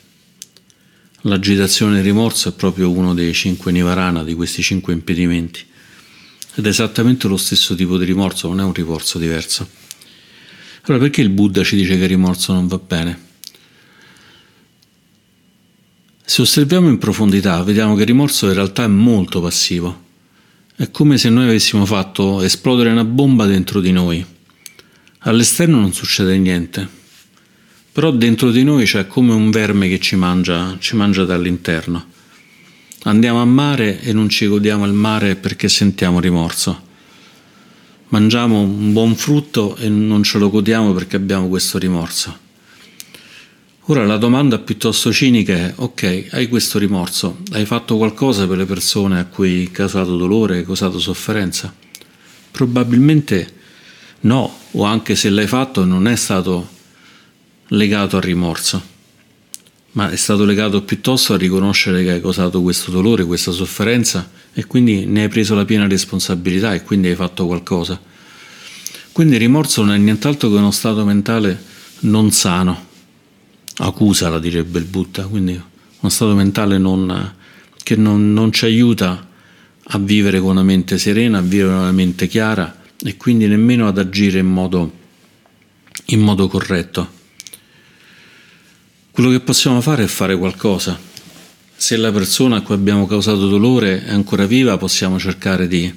L'agitazione 1.22 1.96
e 1.96 1.98
il 1.98 2.04
rimorso 2.04 2.48
è 2.48 2.52
proprio 2.52 2.90
uno 2.90 3.12
dei 3.12 3.34
cinque 3.34 3.72
nivarana, 3.72 4.22
di 4.22 4.34
questi 4.34 4.62
cinque 4.62 4.92
impedimenti. 4.92 5.64
Ed 6.54 6.64
è 6.64 6.68
esattamente 6.68 7.26
lo 7.26 7.36
stesso 7.36 7.74
tipo 7.74 7.98
di 7.98 8.04
rimorso, 8.04 8.48
non 8.48 8.60
è 8.60 8.62
un 8.62 8.72
rimorso 8.72 9.18
diverso. 9.18 9.68
Allora 10.82 11.02
perché 11.02 11.20
il 11.20 11.30
Buddha 11.30 11.64
ci 11.64 11.76
dice 11.76 11.96
che 11.96 12.04
il 12.04 12.08
rimorso 12.08 12.52
non 12.52 12.68
va 12.68 12.78
bene? 12.78 13.26
Se 16.24 16.42
osserviamo 16.42 16.88
in 16.88 16.98
profondità, 16.98 17.62
vediamo 17.62 17.94
che 17.94 18.02
il 18.02 18.06
rimorso 18.06 18.46
in 18.46 18.54
realtà 18.54 18.84
è 18.84 18.88
molto 18.88 19.40
passivo. 19.40 20.04
È 20.76 20.90
come 20.90 21.18
se 21.18 21.30
noi 21.30 21.44
avessimo 21.44 21.84
fatto 21.84 22.42
esplodere 22.42 22.90
una 22.90 23.04
bomba 23.04 23.46
dentro 23.46 23.80
di 23.80 23.90
noi. 23.90 24.24
All'esterno 25.20 25.80
non 25.80 25.92
succede 25.92 26.38
niente, 26.38 26.88
però 27.98 28.12
dentro 28.12 28.52
di 28.52 28.62
noi 28.62 28.84
c'è 28.84 29.08
come 29.08 29.32
un 29.32 29.50
verme 29.50 29.88
che 29.88 29.98
ci 29.98 30.14
mangia, 30.14 30.76
ci 30.78 30.94
mangia 30.94 31.24
dall'interno. 31.24 32.06
Andiamo 33.02 33.40
a 33.40 33.44
mare 33.44 34.00
e 34.02 34.12
non 34.12 34.28
ci 34.28 34.46
godiamo 34.46 34.86
il 34.86 34.92
mare 34.92 35.34
perché 35.34 35.68
sentiamo 35.68 36.20
rimorso. 36.20 36.80
Mangiamo 38.10 38.60
un 38.60 38.92
buon 38.92 39.16
frutto 39.16 39.74
e 39.74 39.88
non 39.88 40.22
ce 40.22 40.38
lo 40.38 40.48
godiamo 40.48 40.92
perché 40.92 41.16
abbiamo 41.16 41.48
questo 41.48 41.76
rimorso. 41.76 42.38
Ora 43.86 44.06
la 44.06 44.16
domanda 44.16 44.60
piuttosto 44.60 45.12
cinica 45.12 45.54
è, 45.54 45.72
ok, 45.74 46.26
hai 46.30 46.48
questo 46.48 46.78
rimorso, 46.78 47.38
hai 47.50 47.66
fatto 47.66 47.96
qualcosa 47.96 48.46
per 48.46 48.58
le 48.58 48.64
persone 48.64 49.18
a 49.18 49.24
cui 49.24 49.62
hai 49.62 49.70
causato 49.72 50.16
dolore, 50.16 50.58
hai 50.58 50.64
causato 50.64 51.00
sofferenza? 51.00 51.74
Probabilmente 52.52 53.54
no, 54.20 54.56
o 54.70 54.84
anche 54.84 55.16
se 55.16 55.30
l'hai 55.30 55.48
fatto 55.48 55.84
non 55.84 56.06
è 56.06 56.14
stato 56.14 56.76
legato 57.68 58.16
al 58.16 58.22
rimorso, 58.22 58.82
ma 59.92 60.10
è 60.10 60.16
stato 60.16 60.44
legato 60.44 60.82
piuttosto 60.82 61.34
a 61.34 61.36
riconoscere 61.36 62.02
che 62.02 62.12
hai 62.12 62.20
causato 62.20 62.62
questo 62.62 62.90
dolore, 62.90 63.24
questa 63.24 63.50
sofferenza 63.50 64.30
e 64.52 64.66
quindi 64.66 65.06
ne 65.06 65.22
hai 65.22 65.28
preso 65.28 65.54
la 65.54 65.64
piena 65.64 65.86
responsabilità 65.86 66.74
e 66.74 66.82
quindi 66.82 67.08
hai 67.08 67.14
fatto 67.14 67.46
qualcosa. 67.46 68.00
Quindi 69.12 69.34
il 69.34 69.40
rimorso 69.40 69.82
non 69.82 69.94
è 69.94 69.98
nient'altro 69.98 70.48
che 70.48 70.56
uno 70.56 70.70
stato 70.70 71.04
mentale 71.04 71.60
non 72.00 72.30
sano, 72.30 72.86
accusa 73.78 74.28
la 74.28 74.38
direbbe 74.38 74.78
il 74.78 74.84
Buddha, 74.84 75.24
quindi 75.24 75.52
uno 76.00 76.10
stato 76.10 76.34
mentale 76.34 76.78
non, 76.78 77.34
che 77.82 77.96
non, 77.96 78.32
non 78.32 78.52
ci 78.52 78.64
aiuta 78.64 79.26
a 79.90 79.98
vivere 79.98 80.38
con 80.38 80.50
una 80.50 80.62
mente 80.62 80.98
serena, 80.98 81.38
a 81.38 81.42
vivere 81.42 81.70
con 81.70 81.78
una 81.78 81.92
mente 81.92 82.28
chiara 82.28 82.82
e 83.02 83.16
quindi 83.16 83.46
nemmeno 83.46 83.88
ad 83.88 83.98
agire 83.98 84.38
in 84.38 84.46
modo, 84.46 84.92
in 86.06 86.20
modo 86.20 86.46
corretto. 86.46 87.16
Quello 89.18 89.32
che 89.32 89.40
possiamo 89.40 89.80
fare 89.80 90.04
è 90.04 90.06
fare 90.06 90.36
qualcosa. 90.36 90.96
Se 91.74 91.96
la 91.96 92.12
persona 92.12 92.58
a 92.58 92.60
cui 92.60 92.76
abbiamo 92.76 93.04
causato 93.08 93.48
dolore 93.48 94.04
è 94.04 94.12
ancora 94.12 94.46
viva, 94.46 94.78
possiamo 94.78 95.18
cercare 95.18 95.66
di, 95.66 95.92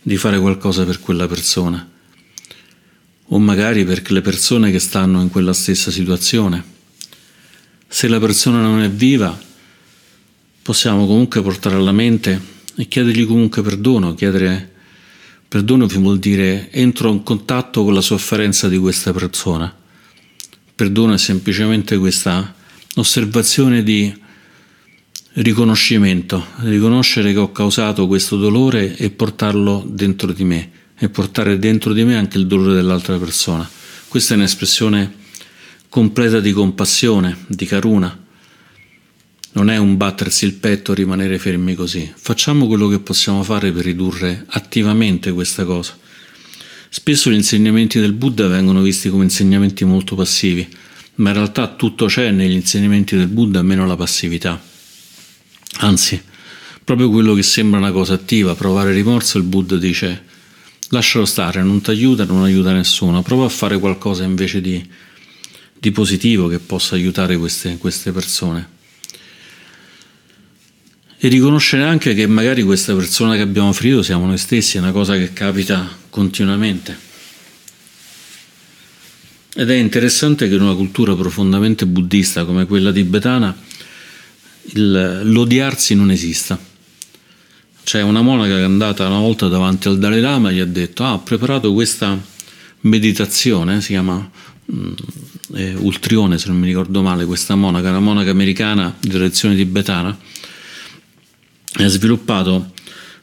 di 0.00 0.16
fare 0.16 0.38
qualcosa 0.38 0.84
per 0.84 1.00
quella 1.00 1.26
persona. 1.26 1.90
O 3.26 3.38
magari 3.40 3.84
per 3.84 4.08
le 4.12 4.20
persone 4.20 4.70
che 4.70 4.78
stanno 4.78 5.20
in 5.20 5.30
quella 5.30 5.52
stessa 5.52 5.90
situazione. 5.90 6.62
Se 7.88 8.06
la 8.06 8.20
persona 8.20 8.60
non 8.60 8.82
è 8.82 8.88
viva, 8.88 9.36
possiamo 10.62 11.08
comunque 11.08 11.42
portare 11.42 11.74
alla 11.74 11.90
mente 11.90 12.40
e 12.76 12.86
chiedergli 12.86 13.26
comunque 13.26 13.62
perdono. 13.62 14.14
Chiedere 14.14 14.74
perdono 15.48 15.88
vuol 15.88 16.20
dire 16.20 16.70
entro 16.70 17.10
in 17.10 17.24
contatto 17.24 17.82
con 17.82 17.94
la 17.94 18.00
sofferenza 18.00 18.68
di 18.68 18.78
questa 18.78 19.12
persona. 19.12 19.76
Perdono 20.72 21.14
è 21.14 21.18
semplicemente 21.18 21.98
questa 21.98 22.58
osservazione 22.96 23.82
di 23.82 24.12
riconoscimento, 25.34 26.44
riconoscere 26.58 27.32
che 27.32 27.38
ho 27.38 27.52
causato 27.52 28.06
questo 28.06 28.36
dolore 28.36 28.96
e 28.96 29.10
portarlo 29.10 29.84
dentro 29.86 30.32
di 30.32 30.44
me 30.44 30.70
e 30.98 31.08
portare 31.08 31.58
dentro 31.58 31.92
di 31.92 32.04
me 32.04 32.16
anche 32.16 32.36
il 32.36 32.46
dolore 32.46 32.74
dell'altra 32.74 33.16
persona. 33.16 33.68
Questa 34.08 34.34
è 34.34 34.36
un'espressione 34.36 35.18
completa 35.88 36.40
di 36.40 36.52
compassione, 36.52 37.44
di 37.46 37.64
caruna. 37.64 38.24
Non 39.52 39.70
è 39.70 39.76
un 39.76 39.96
battersi 39.96 40.44
il 40.44 40.54
petto, 40.54 40.94
rimanere 40.94 41.38
fermi 41.38 41.74
così. 41.74 42.12
Facciamo 42.14 42.66
quello 42.66 42.88
che 42.88 43.00
possiamo 43.00 43.42
fare 43.42 43.72
per 43.72 43.84
ridurre 43.84 44.44
attivamente 44.48 45.32
questa 45.32 45.64
cosa. 45.64 45.96
Spesso 46.88 47.30
gli 47.30 47.34
insegnamenti 47.34 48.00
del 48.00 48.12
Buddha 48.12 48.48
vengono 48.48 48.82
visti 48.82 49.10
come 49.10 49.24
insegnamenti 49.24 49.84
molto 49.84 50.16
passivi 50.16 50.68
ma 51.20 51.28
in 51.30 51.34
realtà 51.34 51.68
tutto 51.68 52.06
c'è 52.06 52.30
negli 52.30 52.52
insegnamenti 52.52 53.16
del 53.16 53.28
Buddha, 53.28 53.62
meno 53.62 53.86
la 53.86 53.96
passività. 53.96 54.60
Anzi, 55.78 56.20
proprio 56.82 57.10
quello 57.10 57.34
che 57.34 57.42
sembra 57.42 57.78
una 57.78 57.92
cosa 57.92 58.14
attiva, 58.14 58.54
provare 58.54 58.92
rimorso, 58.92 59.38
il 59.38 59.44
Buddha 59.44 59.76
dice 59.76 60.28
lascialo 60.88 61.24
stare, 61.24 61.62
non 61.62 61.80
ti 61.82 61.90
aiuta, 61.90 62.24
non 62.24 62.42
aiuta 62.42 62.72
nessuno, 62.72 63.22
prova 63.22 63.44
a 63.44 63.48
fare 63.50 63.78
qualcosa 63.78 64.24
invece 64.24 64.60
di, 64.60 64.84
di 65.78 65.90
positivo 65.92 66.48
che 66.48 66.58
possa 66.58 66.94
aiutare 66.94 67.36
queste, 67.36 67.76
queste 67.76 68.12
persone. 68.12 68.78
E 71.22 71.28
riconoscere 71.28 71.84
anche 71.84 72.14
che 72.14 72.26
magari 72.26 72.62
questa 72.62 72.94
persona 72.94 73.36
che 73.36 73.42
abbiamo 73.42 73.72
ferito 73.74 74.02
siamo 74.02 74.24
noi 74.24 74.38
stessi, 74.38 74.78
è 74.78 74.80
una 74.80 74.90
cosa 74.90 75.16
che 75.16 75.34
capita 75.34 75.86
continuamente. 76.08 77.08
Ed 79.60 79.68
è 79.70 79.74
interessante 79.74 80.48
che 80.48 80.54
in 80.54 80.62
una 80.62 80.74
cultura 80.74 81.14
profondamente 81.14 81.84
buddista 81.84 82.46
come 82.46 82.64
quella 82.64 82.90
tibetana 82.92 83.54
il, 84.72 85.20
l'odiarsi 85.24 85.94
non 85.94 86.10
esista. 86.10 86.58
C'è 87.84 88.00
una 88.00 88.22
monaca 88.22 88.54
che 88.54 88.60
è 88.60 88.64
andata 88.64 89.06
una 89.06 89.18
volta 89.18 89.48
davanti 89.48 89.88
al 89.88 89.98
Dalai 89.98 90.22
Lama 90.22 90.48
e 90.48 90.54
gli 90.54 90.60
ha 90.60 90.64
detto 90.64 91.04
ah, 91.04 91.12
ho 91.12 91.18
preparato 91.20 91.74
questa 91.74 92.18
meditazione, 92.80 93.82
si 93.82 93.88
chiama 93.88 94.30
eh, 95.52 95.74
Ultrione 95.74 96.38
se 96.38 96.48
non 96.48 96.58
mi 96.58 96.66
ricordo 96.66 97.02
male, 97.02 97.26
questa 97.26 97.54
monaca, 97.54 97.90
una 97.90 98.00
monaca 98.00 98.30
americana 98.30 98.96
di 98.98 99.10
tradizione 99.10 99.56
tibetana, 99.56 100.18
ha 101.74 101.86
sviluppato 101.86 102.72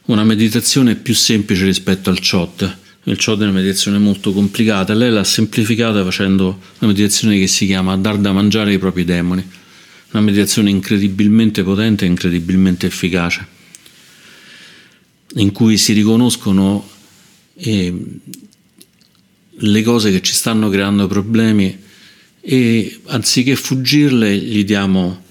una 0.04 0.22
meditazione 0.22 0.94
più 0.94 1.16
semplice 1.16 1.64
rispetto 1.64 2.10
al 2.10 2.20
Chot 2.20 2.86
il 3.10 3.22
Chod 3.22 3.40
è 3.40 3.44
una 3.44 3.52
meditazione 3.52 3.98
molto 3.98 4.32
complicata, 4.32 4.92
lei 4.92 5.10
l'ha 5.10 5.24
semplificata 5.24 6.04
facendo 6.04 6.60
una 6.78 6.92
meditazione 6.92 7.38
che 7.38 7.46
si 7.46 7.66
chiama 7.66 7.96
dar 7.96 8.18
da 8.18 8.32
mangiare 8.32 8.72
ai 8.72 8.78
propri 8.78 9.04
demoni, 9.04 9.46
una 10.12 10.22
meditazione 10.22 10.70
incredibilmente 10.70 11.62
potente 11.62 12.04
e 12.04 12.08
incredibilmente 12.08 12.86
efficace, 12.86 13.46
in 15.36 15.52
cui 15.52 15.78
si 15.78 15.92
riconoscono 15.92 16.86
eh, 17.56 17.94
le 19.60 19.82
cose 19.82 20.10
che 20.10 20.20
ci 20.20 20.32
stanno 20.32 20.68
creando 20.68 21.06
problemi 21.06 21.86
e 22.40 23.00
anziché 23.06 23.56
fuggirle 23.56 24.36
gli 24.36 24.64
diamo, 24.64 25.22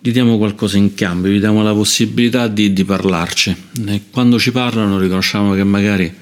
gli 0.00 0.12
diamo 0.12 0.38
qualcosa 0.38 0.76
in 0.76 0.94
cambio, 0.94 1.32
gli 1.32 1.40
diamo 1.40 1.62
la 1.62 1.72
possibilità 1.72 2.46
di, 2.46 2.72
di 2.72 2.84
parlarci. 2.84 3.56
E 3.86 4.02
quando 4.10 4.38
ci 4.38 4.52
parlano 4.52 4.98
riconosciamo 4.98 5.54
che 5.54 5.64
magari 5.64 6.14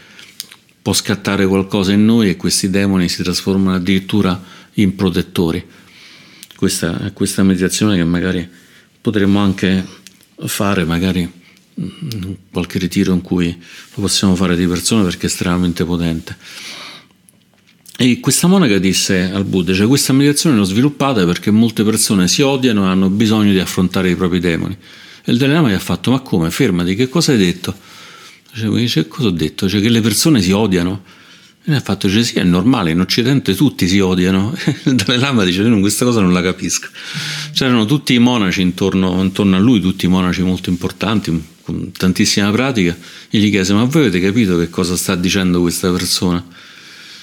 può 0.84 0.92
scattare 0.92 1.46
qualcosa 1.46 1.92
in 1.92 2.04
noi 2.04 2.28
e 2.28 2.36
questi 2.36 2.68
demoni 2.68 3.08
si 3.08 3.22
trasformano 3.22 3.74
addirittura 3.74 4.38
in 4.74 4.94
protettori. 4.94 5.64
Questa 6.54 7.06
è 7.06 7.12
questa 7.14 7.42
meditazione 7.42 7.96
che 7.96 8.04
magari 8.04 8.46
potremmo 9.00 9.38
anche 9.38 9.82
fare, 10.44 10.84
magari 10.84 11.26
in 11.76 12.36
qualche 12.52 12.78
ritiro 12.78 13.14
in 13.14 13.22
cui 13.22 13.48
lo 13.48 14.02
possiamo 14.02 14.36
fare 14.36 14.56
di 14.56 14.66
persona 14.66 15.04
perché 15.04 15.22
è 15.22 15.30
estremamente 15.30 15.86
potente. 15.86 16.36
E 17.96 18.20
questa 18.20 18.46
monaca 18.46 18.76
disse 18.76 19.30
al 19.32 19.46
Buddha, 19.46 19.72
cioè 19.72 19.86
questa 19.86 20.12
meditazione 20.12 20.54
l'ho 20.54 20.64
sviluppata 20.64 21.24
perché 21.24 21.50
molte 21.50 21.82
persone 21.82 22.28
si 22.28 22.42
odiano 22.42 22.84
e 22.84 22.88
hanno 22.88 23.08
bisogno 23.08 23.52
di 23.52 23.58
affrontare 23.58 24.10
i 24.10 24.16
propri 24.16 24.38
demoni. 24.38 24.76
E 25.24 25.32
il 25.32 25.38
Dalai 25.38 25.54
Lama 25.54 25.70
gli 25.70 25.72
ha 25.72 25.78
fatto, 25.78 26.10
ma 26.10 26.20
come? 26.20 26.50
Fermati, 26.50 26.94
che 26.94 27.08
cosa 27.08 27.32
hai 27.32 27.38
detto? 27.38 27.74
Cioè, 28.54 28.70
dice, 28.70 29.08
cosa 29.08 29.28
ho 29.28 29.32
detto? 29.32 29.68
Cioè 29.68 29.80
che 29.80 29.88
le 29.88 30.00
persone 30.00 30.40
si 30.40 30.52
odiano. 30.52 31.02
E 31.66 31.70
ne 31.70 31.76
ha 31.76 31.80
fatto, 31.80 32.06
dice 32.06 32.22
sì, 32.22 32.34
è 32.34 32.44
normale, 32.44 32.90
in 32.90 33.00
Occidente 33.00 33.54
tutti 33.54 33.88
si 33.88 33.98
odiano. 33.98 34.56
Il 34.84 34.94
Dalai 34.94 35.18
Lama 35.18 35.44
dice, 35.44 35.62
io 35.62 35.80
questa 35.80 36.04
cosa 36.04 36.20
non 36.20 36.32
la 36.32 36.40
capisco. 36.40 36.88
C'erano 37.52 37.84
tutti 37.84 38.14
i 38.14 38.18
monaci 38.18 38.60
intorno, 38.60 39.20
intorno 39.22 39.56
a 39.56 39.58
lui, 39.58 39.80
tutti 39.80 40.04
i 40.04 40.08
monaci 40.08 40.42
molto 40.42 40.70
importanti, 40.70 41.42
con 41.62 41.90
tantissima 41.90 42.50
pratica, 42.52 42.96
e 43.28 43.38
gli 43.38 43.50
chiese, 43.50 43.72
ma 43.72 43.82
voi 43.84 44.02
avete 44.02 44.20
capito 44.20 44.56
che 44.58 44.70
cosa 44.70 44.96
sta 44.96 45.16
dicendo 45.16 45.60
questa 45.60 45.90
persona? 45.90 46.44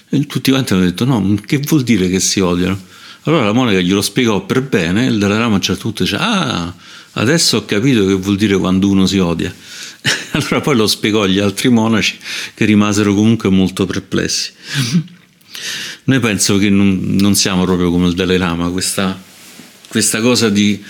E 0.10 0.26
tutti 0.26 0.52
quanti 0.52 0.74
hanno 0.74 0.84
detto, 0.84 1.06
no, 1.06 1.38
che 1.46 1.60
vuol 1.60 1.84
dire 1.84 2.10
che 2.10 2.20
si 2.20 2.42
odiano? 2.42 2.90
Allora 3.24 3.46
la 3.46 3.54
monaca 3.54 3.80
glielo 3.80 4.02
spiegò 4.02 4.46
per 4.46 4.64
bene, 4.64 5.06
e 5.06 5.10
il 5.12 5.20
Dalai 5.20 5.38
Lama 5.38 5.54
a 5.54 5.56
un 5.58 5.62
certo 5.62 5.94
dice, 5.96 6.18
ah, 6.20 6.74
adesso 7.14 7.58
ho 7.58 7.66
capito 7.66 8.06
che 8.06 8.16
vuol 8.16 8.36
dire 8.36 8.58
quando 8.58 8.90
uno 8.90 9.06
si 9.06 9.20
odia. 9.20 9.54
Allora 10.32 10.62
poi 10.62 10.76
lo 10.76 10.88
spiegò 10.88 11.24
agli 11.24 11.40
altri 11.40 11.70
monaci 11.70 12.18
che 12.54 12.66
rimasero 12.66 13.14
comunque 13.14 13.50
molto 13.50 13.86
perplessi. 13.86 14.52
Noi 16.06 16.20
penso 16.20 16.58
che 16.58 16.70
non, 16.70 17.00
non 17.20 17.36
siamo 17.36 17.64
proprio 17.66 17.92
come 17.92 18.08
il 18.08 18.14
Dalai 18.14 18.38
Lama, 18.38 18.70
questa, 18.70 19.22
questa 19.88 20.22
cosa 20.22 20.50
di 20.50 20.82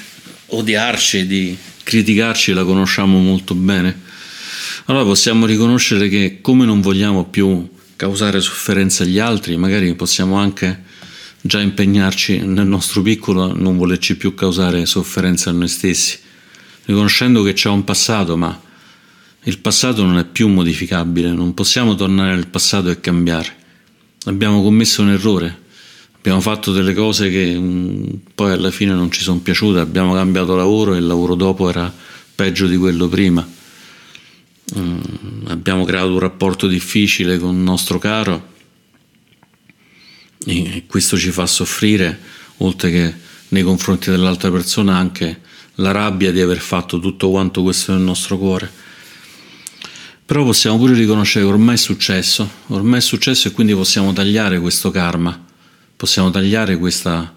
odiarci, 0.48 1.25
di 1.25 1.58
criticarci 1.84 2.53
la 2.53 2.63
conosciamo 2.63 3.20
molto 3.20 3.53
bene. 3.56 4.10
Allora 4.86 5.03
possiamo 5.03 5.46
riconoscere 5.46 6.08
che 6.08 6.39
come 6.41 6.65
non 6.65 6.82
vogliamo 6.82 7.25
più 7.25 7.70
causare 7.96 8.41
sofferenza 8.41 9.03
agli 9.03 9.20
altri, 9.20 9.58
magari 9.58 9.94
possiamo 9.96 10.36
anche 10.36 10.84
già 11.41 11.60
impegnarci 11.60 12.39
nel 12.39 12.68
nostro 12.68 13.01
piccolo 13.01 13.44
a 13.44 13.53
non 13.53 13.77
volerci 13.77 14.15
più 14.15 14.34
causare 14.34 14.86
sofferenza 14.86 15.50
a 15.50 15.53
noi 15.53 15.68
stessi, 15.68 16.18
riconoscendo 16.86 17.44
che 17.44 17.53
c'è 17.53 17.70
un 17.70 17.84
passato, 17.84 18.38
ma 18.38 18.60
il 19.44 19.58
passato 19.60 20.04
non 20.04 20.18
è 20.18 20.26
più 20.26 20.48
modificabile, 20.48 21.32
non 21.32 21.54
possiamo 21.54 21.96
tornare 21.96 22.34
al 22.34 22.48
passato 22.48 22.90
e 22.90 23.00
cambiare. 23.00 23.56
Abbiamo 24.26 24.62
commesso 24.62 25.02
un 25.02 25.10
errore, 25.10 25.62
abbiamo 26.18 26.42
fatto 26.42 26.72
delle 26.72 26.94
cose 26.94 27.30
che 27.32 27.56
um, 27.56 28.20
poi 28.36 28.52
alla 28.52 28.70
fine 28.70 28.94
non 28.94 29.12
ci 29.12 29.22
sono 29.22 29.40
piaciute, 29.40 29.80
abbiamo 29.80 30.14
cambiato 30.14 30.56
lavoro 30.56 30.94
e 30.94 31.00
il 31.00 31.08
lavoro 31.08 31.34
dopo 31.34 31.70
era 31.70 31.92
peggio 32.36 32.68
di 32.68 32.78
quello 32.78 33.08
prima. 33.08 33.48
Um, 34.76 35.02
abbiamo 35.48 35.86
creato 35.86 36.14
un 36.14 36.20
rapporto 36.20 36.68
difficile 36.68 37.40
con 37.40 37.56
il 37.56 37.62
nostro 37.62 37.98
caro 37.98 38.50
e 40.46 40.84
questo 40.88 41.18
ci 41.18 41.32
fa 41.32 41.46
soffrire, 41.48 42.20
oltre 42.58 42.92
che 42.92 43.14
nei 43.50 43.64
confronti 43.64 44.10
dell'altra 44.10 44.52
persona, 44.52 44.98
anche 44.98 45.42
la 45.76 45.92
rabbia 45.92 46.32
di 46.32 46.42
aver 46.42 46.60
fatto 46.60 47.00
tutto 47.00 47.30
quanto 47.30 47.64
questo 47.64 47.92
nel 47.94 48.02
nostro 48.02 48.38
cuore. 48.38 48.72
Però 50.32 50.46
possiamo 50.46 50.78
pure 50.78 50.94
riconoscere 50.94 51.44
che 51.44 51.52
ormai 51.52 51.76
è 51.76 51.78
successo, 51.78 52.50
ormai 52.68 53.00
è 53.00 53.02
successo 53.02 53.50
e 53.50 53.52
quindi 53.52 53.74
possiamo 53.74 54.14
tagliare 54.14 54.62
questo 54.62 54.90
karma, 54.90 55.38
possiamo 55.98 56.32
tagliare 56.32 56.78
questa 56.78 57.36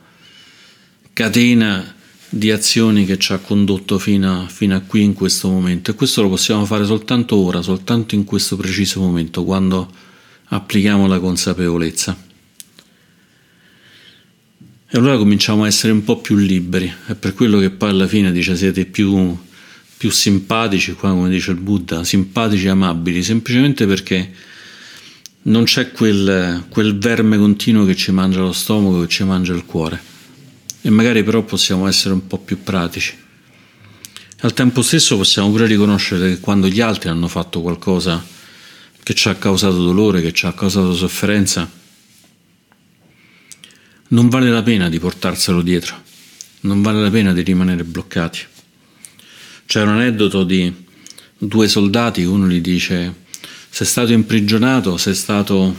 catena 1.12 1.92
di 2.28 2.52
azioni 2.52 3.04
che 3.04 3.18
ci 3.18 3.32
ha 3.32 3.38
condotto 3.38 3.98
fino 3.98 4.42
a, 4.42 4.46
fino 4.46 4.76
a 4.76 4.80
qui 4.80 5.02
in 5.02 5.12
questo 5.12 5.48
momento 5.48 5.90
e 5.90 5.94
questo 5.94 6.22
lo 6.22 6.28
possiamo 6.28 6.64
fare 6.66 6.84
soltanto 6.84 7.34
ora, 7.34 7.62
soltanto 7.62 8.14
in 8.14 8.22
questo 8.22 8.54
preciso 8.54 9.00
momento, 9.00 9.42
quando 9.42 9.90
applichiamo 10.44 11.08
la 11.08 11.18
consapevolezza. 11.18 12.16
E 14.88 14.96
allora 14.96 15.18
cominciamo 15.18 15.64
a 15.64 15.66
essere 15.66 15.92
un 15.92 16.04
po' 16.04 16.18
più 16.18 16.36
liberi, 16.36 16.94
è 17.08 17.16
per 17.16 17.34
quello 17.34 17.58
che 17.58 17.70
poi 17.70 17.90
alla 17.90 18.06
fine 18.06 18.30
dice 18.30 18.54
siete 18.54 18.84
più 18.84 19.36
più 20.04 20.12
simpatici, 20.12 20.92
qua 20.92 21.12
come 21.12 21.30
dice 21.30 21.50
il 21.52 21.56
Buddha, 21.56 22.04
simpatici 22.04 22.66
e 22.66 22.68
amabili, 22.68 23.22
semplicemente 23.22 23.86
perché 23.86 24.30
non 25.44 25.64
c'è 25.64 25.92
quel, 25.92 26.66
quel 26.68 26.98
verme 26.98 27.38
continuo 27.38 27.86
che 27.86 27.96
ci 27.96 28.12
mangia 28.12 28.40
lo 28.40 28.52
stomaco, 28.52 29.00
che 29.00 29.08
ci 29.08 29.24
mangia 29.24 29.54
il 29.54 29.64
cuore. 29.64 29.98
E 30.82 30.90
magari 30.90 31.24
però 31.24 31.42
possiamo 31.42 31.86
essere 31.86 32.12
un 32.12 32.26
po' 32.26 32.36
più 32.36 32.62
pratici. 32.62 33.16
Al 34.40 34.52
tempo 34.52 34.82
stesso 34.82 35.16
possiamo 35.16 35.48
pure 35.48 35.64
riconoscere 35.64 36.34
che 36.34 36.38
quando 36.38 36.68
gli 36.68 36.82
altri 36.82 37.08
hanno 37.08 37.28
fatto 37.28 37.62
qualcosa 37.62 38.22
che 39.02 39.14
ci 39.14 39.30
ha 39.30 39.36
causato 39.36 39.82
dolore, 39.82 40.20
che 40.20 40.34
ci 40.34 40.44
ha 40.44 40.52
causato 40.52 40.92
sofferenza, 40.92 41.66
non 44.08 44.28
vale 44.28 44.50
la 44.50 44.62
pena 44.62 44.90
di 44.90 44.98
portarselo 44.98 45.62
dietro, 45.62 45.96
non 46.60 46.82
vale 46.82 47.00
la 47.00 47.10
pena 47.10 47.32
di 47.32 47.40
rimanere 47.40 47.84
bloccati. 47.84 48.52
C'è 49.66 49.82
un 49.82 49.88
aneddoto 49.88 50.44
di 50.44 50.72
due 51.38 51.68
soldati, 51.68 52.22
uno 52.22 52.46
gli 52.46 52.60
dice 52.60 53.22
sei 53.68 53.86
stato 53.86 54.12
imprigionato, 54.12 54.96
sei 54.96 55.14
stato 55.14 55.74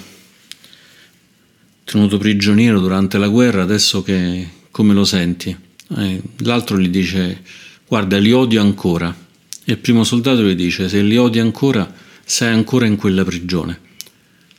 tenuto 1.84 2.18
prigioniero 2.18 2.80
durante 2.80 3.18
la 3.18 3.28
guerra, 3.28 3.62
adesso 3.62 4.02
che 4.02 4.50
come 4.72 4.94
lo 4.94 5.06
senti? 5.06 5.56
Eh, 5.98 6.22
l'altro 6.40 6.78
gli 6.78 6.90
dice 6.90 7.42
guarda 7.88 8.18
li 8.18 8.34
odio 8.34 8.60
ancora. 8.60 9.24
E 9.64 9.72
il 9.72 9.78
primo 9.78 10.04
soldato 10.04 10.44
gli 10.44 10.56
dice 10.56 10.90
se 10.90 11.02
li 11.02 11.18
odi 11.18 11.40
ancora 11.40 11.92
sei 12.26 12.52
ancora 12.52 12.86
in 12.86 12.96
quella 12.96 13.24
prigione, 13.24 13.80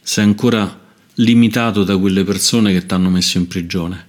sei 0.00 0.24
ancora 0.24 0.84
limitato 1.16 1.84
da 1.84 1.98
quelle 1.98 2.24
persone 2.24 2.72
che 2.72 2.86
ti 2.86 2.94
hanno 2.94 3.10
messo 3.10 3.38
in 3.38 3.48
prigione. 3.48 4.06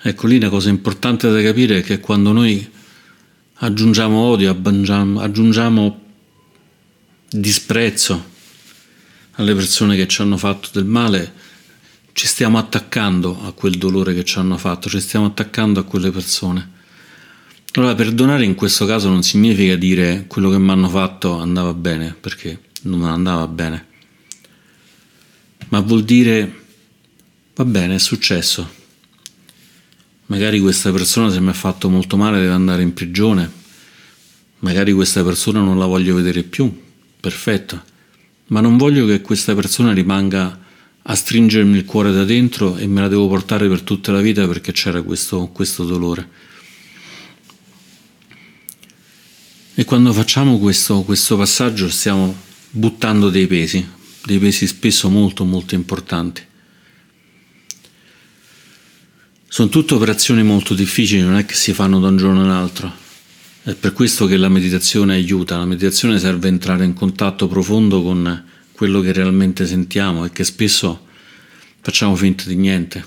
Ecco 0.00 0.26
lì 0.26 0.36
una 0.36 0.48
cosa 0.48 0.68
importante 0.70 1.28
da 1.30 1.42
capire 1.42 1.78
è 1.78 1.82
che 1.82 2.00
quando 2.00 2.32
noi 2.32 2.66
aggiungiamo 3.64 4.18
odio, 4.18 4.50
aggiungiamo 4.50 6.00
disprezzo 7.30 8.30
alle 9.32 9.54
persone 9.54 9.96
che 9.96 10.08
ci 10.08 10.20
hanno 10.20 10.36
fatto 10.36 10.68
del 10.72 10.84
male, 10.84 11.32
ci 12.12 12.26
stiamo 12.26 12.58
attaccando 12.58 13.44
a 13.44 13.52
quel 13.52 13.76
dolore 13.76 14.14
che 14.14 14.24
ci 14.24 14.38
hanno 14.38 14.58
fatto, 14.58 14.88
ci 14.88 15.00
stiamo 15.00 15.26
attaccando 15.26 15.80
a 15.80 15.84
quelle 15.84 16.10
persone. 16.10 16.70
Allora, 17.74 17.94
perdonare 17.94 18.44
in 18.44 18.54
questo 18.54 18.84
caso 18.84 19.08
non 19.08 19.22
significa 19.22 19.76
dire 19.76 20.24
quello 20.26 20.50
che 20.50 20.58
mi 20.58 20.70
hanno 20.70 20.88
fatto 20.88 21.38
andava 21.38 21.72
bene, 21.72 22.14
perché 22.18 22.60
non 22.82 23.04
andava 23.04 23.46
bene, 23.46 23.86
ma 25.68 25.80
vuol 25.80 26.02
dire 26.02 26.60
va 27.54 27.64
bene, 27.64 27.94
è 27.94 27.98
successo, 27.98 28.68
magari 30.32 30.60
questa 30.60 30.90
persona 30.90 31.28
se 31.28 31.40
mi 31.40 31.50
ha 31.50 31.52
fatto 31.52 31.90
molto 31.90 32.16
male 32.16 32.40
deve 32.40 32.54
andare 32.54 32.80
in 32.80 32.94
prigione, 32.94 33.50
magari 34.60 34.90
questa 34.94 35.22
persona 35.22 35.60
non 35.60 35.78
la 35.78 35.84
voglio 35.84 36.14
vedere 36.14 36.42
più, 36.42 36.74
perfetto, 37.20 37.82
ma 38.46 38.62
non 38.62 38.78
voglio 38.78 39.04
che 39.04 39.20
questa 39.20 39.54
persona 39.54 39.92
rimanga 39.92 40.58
a 41.02 41.14
stringermi 41.14 41.76
il 41.76 41.84
cuore 41.84 42.12
da 42.12 42.24
dentro 42.24 42.78
e 42.78 42.86
me 42.86 43.02
la 43.02 43.08
devo 43.08 43.28
portare 43.28 43.68
per 43.68 43.82
tutta 43.82 44.10
la 44.10 44.22
vita 44.22 44.46
perché 44.46 44.72
c'era 44.72 45.02
questo, 45.02 45.48
questo 45.48 45.84
dolore. 45.84 46.26
E 49.74 49.84
quando 49.84 50.14
facciamo 50.14 50.58
questo, 50.58 51.02
questo 51.02 51.36
passaggio 51.36 51.90
stiamo 51.90 52.34
buttando 52.70 53.28
dei 53.28 53.46
pesi, 53.46 53.86
dei 54.24 54.38
pesi 54.38 54.66
spesso 54.66 55.10
molto 55.10 55.44
molto 55.44 55.74
importanti. 55.74 56.42
Sono 59.52 59.68
tutte 59.68 59.92
operazioni 59.92 60.42
molto 60.42 60.72
difficili, 60.72 61.20
non 61.20 61.36
è 61.36 61.44
che 61.44 61.52
si 61.52 61.74
fanno 61.74 62.00
da 62.00 62.08
un 62.08 62.16
giorno 62.16 62.40
all'altro. 62.40 62.90
È 63.62 63.74
per 63.74 63.92
questo 63.92 64.24
che 64.24 64.38
la 64.38 64.48
meditazione 64.48 65.12
aiuta. 65.12 65.58
La 65.58 65.66
meditazione 65.66 66.18
serve 66.18 66.48
entrare 66.48 66.86
in 66.86 66.94
contatto 66.94 67.48
profondo 67.48 68.02
con 68.02 68.44
quello 68.72 69.02
che 69.02 69.12
realmente 69.12 69.66
sentiamo 69.66 70.24
e 70.24 70.32
che 70.32 70.44
spesso 70.44 71.06
facciamo 71.82 72.16
finta 72.16 72.44
di 72.46 72.56
niente. 72.56 73.04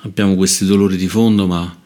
Abbiamo 0.00 0.34
questi 0.34 0.66
dolori 0.66 0.98
di 0.98 1.08
fondo, 1.08 1.46
ma 1.46 1.80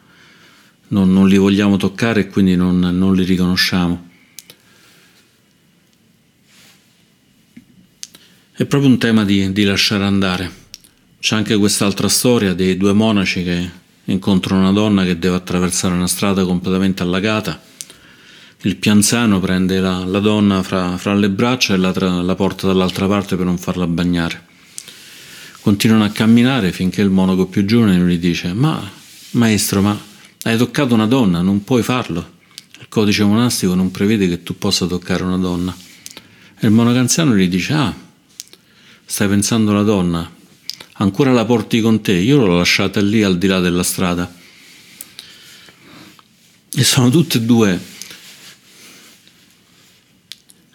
non, 0.89 1.13
non 1.13 1.29
li 1.29 1.37
vogliamo 1.37 1.77
toccare 1.77 2.19
e 2.19 2.27
quindi 2.27 2.57
non, 2.57 2.77
non 2.77 3.15
li 3.15 3.23
riconosciamo. 3.23 4.09
È 8.51 8.65
proprio 8.65 8.89
un 8.89 8.97
tema 8.97 9.23
di, 9.23 9.53
di 9.53 9.63
lasciare 9.63 10.03
andare. 10.03 10.51
C'è 11.17 11.37
anche 11.37 11.55
quest'altra 11.55 12.09
storia 12.09 12.53
dei 12.53 12.75
due 12.75 12.91
monaci 12.91 13.41
che 13.41 13.83
incontra 14.05 14.55
una 14.55 14.71
donna 14.71 15.03
che 15.03 15.17
deve 15.17 15.35
attraversare 15.35 15.93
una 15.93 16.07
strada 16.07 16.43
completamente 16.45 17.03
allagata. 17.03 17.61
Il 18.61 18.77
pianzano 18.77 19.39
prende 19.39 19.79
la, 19.79 20.03
la 20.05 20.19
donna 20.19 20.63
fra, 20.63 20.97
fra, 20.97 21.13
le 21.13 21.29
braccia 21.29 21.73
e 21.73 21.77
la, 21.77 21.93
la 21.93 22.35
porta 22.35 22.67
dall'altra 22.67 23.07
parte 23.07 23.35
per 23.35 23.45
non 23.45 23.57
farla 23.57 23.85
bagnare. 23.87 24.43
Continuano 25.61 26.03
a 26.03 26.09
camminare 26.09 26.71
finché 26.71 27.01
il 27.01 27.09
monaco 27.09 27.47
più 27.47 27.65
giovane 27.65 27.97
gli 27.97 28.17
dice: 28.17 28.53
Ma 28.53 28.79
maestro, 29.31 29.81
ma 29.81 29.99
hai 30.43 30.57
toccato 30.57 30.93
una 30.93 31.07
donna, 31.07 31.41
non 31.41 31.63
puoi 31.63 31.83
farlo. 31.83 32.33
Il 32.79 32.87
codice 32.87 33.23
monastico 33.23 33.73
non 33.73 33.91
prevede 33.91 34.27
che 34.27 34.43
tu 34.43 34.57
possa 34.57 34.85
toccare 34.85 35.23
una 35.23 35.37
donna. 35.37 35.75
E 36.57 36.67
il 36.67 36.71
monaco 36.71 36.97
anziano 36.97 37.35
gli 37.35 37.47
dice: 37.47 37.73
Ah, 37.73 37.93
stai 39.05 39.27
pensando 39.27 39.71
alla 39.71 39.83
donna, 39.83 40.31
ancora 40.97 41.31
la 41.31 41.45
porti 41.45 41.81
con 41.81 42.01
te, 42.01 42.13
io 42.13 42.37
l'ho 42.37 42.57
lasciata 42.57 43.01
lì 43.01 43.23
al 43.23 43.37
di 43.37 43.47
là 43.47 43.59
della 43.59 43.83
strada. 43.83 44.33
E 46.77 46.83
sono 46.83 47.09
tutte 47.09 47.37
e 47.37 47.41
due 47.41 47.79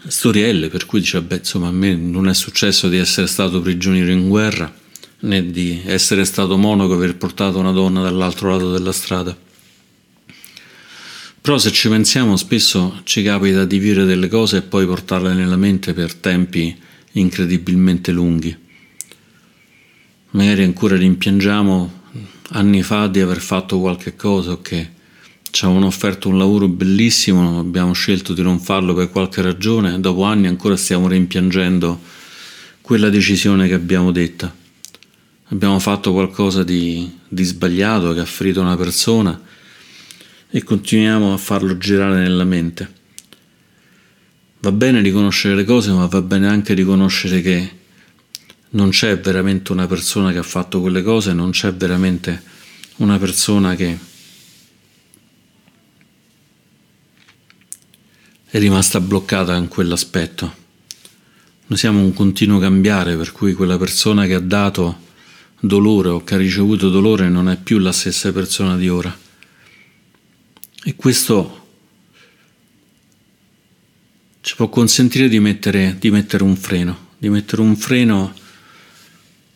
storielle 0.07 0.69
per 0.69 0.87
cui 0.87 1.01
dice, 1.01 1.21
beh, 1.21 1.37
insomma, 1.37 1.69
a 1.69 1.73
me 1.73 1.95
non 1.95 2.29
è 2.29 2.35
successo 2.35 2.89
di 2.89 2.97
essere 2.97 3.27
stato 3.27 3.61
prigioniero 3.61 4.11
in 4.11 4.29
guerra 4.29 4.79
né 5.21 5.51
di 5.51 5.83
essere 5.85 6.25
stato 6.25 6.57
monaco 6.57 6.93
e 6.93 6.97
aver 6.97 7.17
portato 7.17 7.59
una 7.59 7.73
donna 7.73 8.03
dall'altro 8.03 8.51
lato 8.51 8.73
della 8.73 8.93
strada. 8.93 9.37
Però 11.43 11.59
se 11.59 11.73
ci 11.73 11.89
pensiamo 11.89 12.37
spesso 12.37 13.01
ci 13.05 13.23
capita 13.23 13.65
di 13.65 13.79
vivere 13.79 14.05
delle 14.05 14.29
cose 14.29 14.59
e 14.59 14.63
poi 14.63 14.87
portarle 14.87 15.33
nella 15.33 15.57
mente 15.57 15.95
per 15.95 16.15
tempi 16.15 16.79
incredibilmente 17.13 18.13
lunghi. 18.13 18.69
Magari 20.33 20.63
ancora 20.63 20.97
rimpiangiamo 20.97 22.03
anni 22.51 22.83
fa 22.85 23.09
di 23.09 23.19
aver 23.21 23.41
fatto 23.41 23.81
qualche 23.81 24.15
cosa 24.15 24.53
o 24.53 24.61
che 24.61 24.91
ci 25.51 25.65
avevano 25.65 25.87
offerto 25.87 26.29
un 26.29 26.39
lavoro 26.39 26.69
bellissimo, 26.69 27.59
abbiamo 27.59 27.93
scelto 27.93 28.33
di 28.33 28.41
non 28.41 28.61
farlo 28.61 28.95
per 28.95 29.11
qualche 29.11 29.43
ragione, 29.43 29.99
dopo 29.99 30.23
anni 30.23 30.47
ancora 30.47 30.77
stiamo 30.77 31.09
rimpiangendo 31.09 32.01
quella 32.81 33.09
decisione 33.09 33.67
che 33.67 33.75
abbiamo 33.75 34.13
detta. 34.13 34.55
Abbiamo 35.49 35.81
fatto 35.81 36.13
qualcosa 36.13 36.63
di, 36.63 37.11
di 37.27 37.43
sbagliato 37.43 38.13
che 38.13 38.21
ha 38.21 38.25
ferito 38.25 38.61
una 38.61 38.77
persona 38.77 39.41
e 40.49 40.63
continuiamo 40.63 41.33
a 41.33 41.37
farlo 41.39 41.77
girare 41.77 42.21
nella 42.21 42.45
mente. 42.45 42.99
Va 44.61 44.71
bene 44.71 45.01
riconoscere 45.01 45.57
le 45.57 45.65
cose, 45.65 45.91
ma 45.91 46.07
va 46.07 46.23
bene 46.23 46.47
anche 46.47 46.73
riconoscere 46.75 47.41
che 47.41 47.79
non 48.71 48.91
c'è 48.91 49.19
veramente 49.19 49.73
una 49.73 49.87
persona 49.87 50.33
che 50.33 50.39
ha 50.39 50.43
fatto 50.43 50.81
quelle 50.81 51.03
cose, 51.03 51.33
non 51.33 51.51
c'è 51.51 51.73
veramente 51.73 52.43
una 52.97 53.19
persona 53.19 53.75
che 53.75 53.99
è 58.45 58.59
rimasta 58.59 59.01
bloccata 59.01 59.57
in 59.57 59.69
quell'aspetto. 59.69 60.59
Noi 61.67 61.79
siamo 61.79 62.01
un 62.01 62.13
continuo 62.13 62.59
cambiare, 62.59 63.17
per 63.17 63.33
cui 63.33 63.55
quella 63.55 63.79
persona 63.79 64.27
che 64.27 64.35
ha 64.35 64.41
dato 64.41 65.09
dolore 65.61 66.09
o 66.09 66.25
che 66.25 66.35
ha 66.35 66.39
ricevuto 66.39 66.91
dolore 66.91 67.29
non 67.29 67.49
è 67.49 67.57
più 67.57 67.79
la 67.79 67.93
stessa 67.93 68.33
persona 68.33 68.77
di 68.77 68.89
ora. 68.89 69.17
E 70.83 70.97
questo 70.97 71.59
ci 74.41 74.57
può 74.57 74.69
consentire 74.69 75.29
di 75.29 75.39
mettere, 75.39 75.97
di 75.99 76.11
mettere 76.11 76.43
un 76.43 76.57
freno, 76.57 77.09
di 77.19 77.29
mettere 77.29 77.63
un 77.63 77.77
freno 77.77 78.35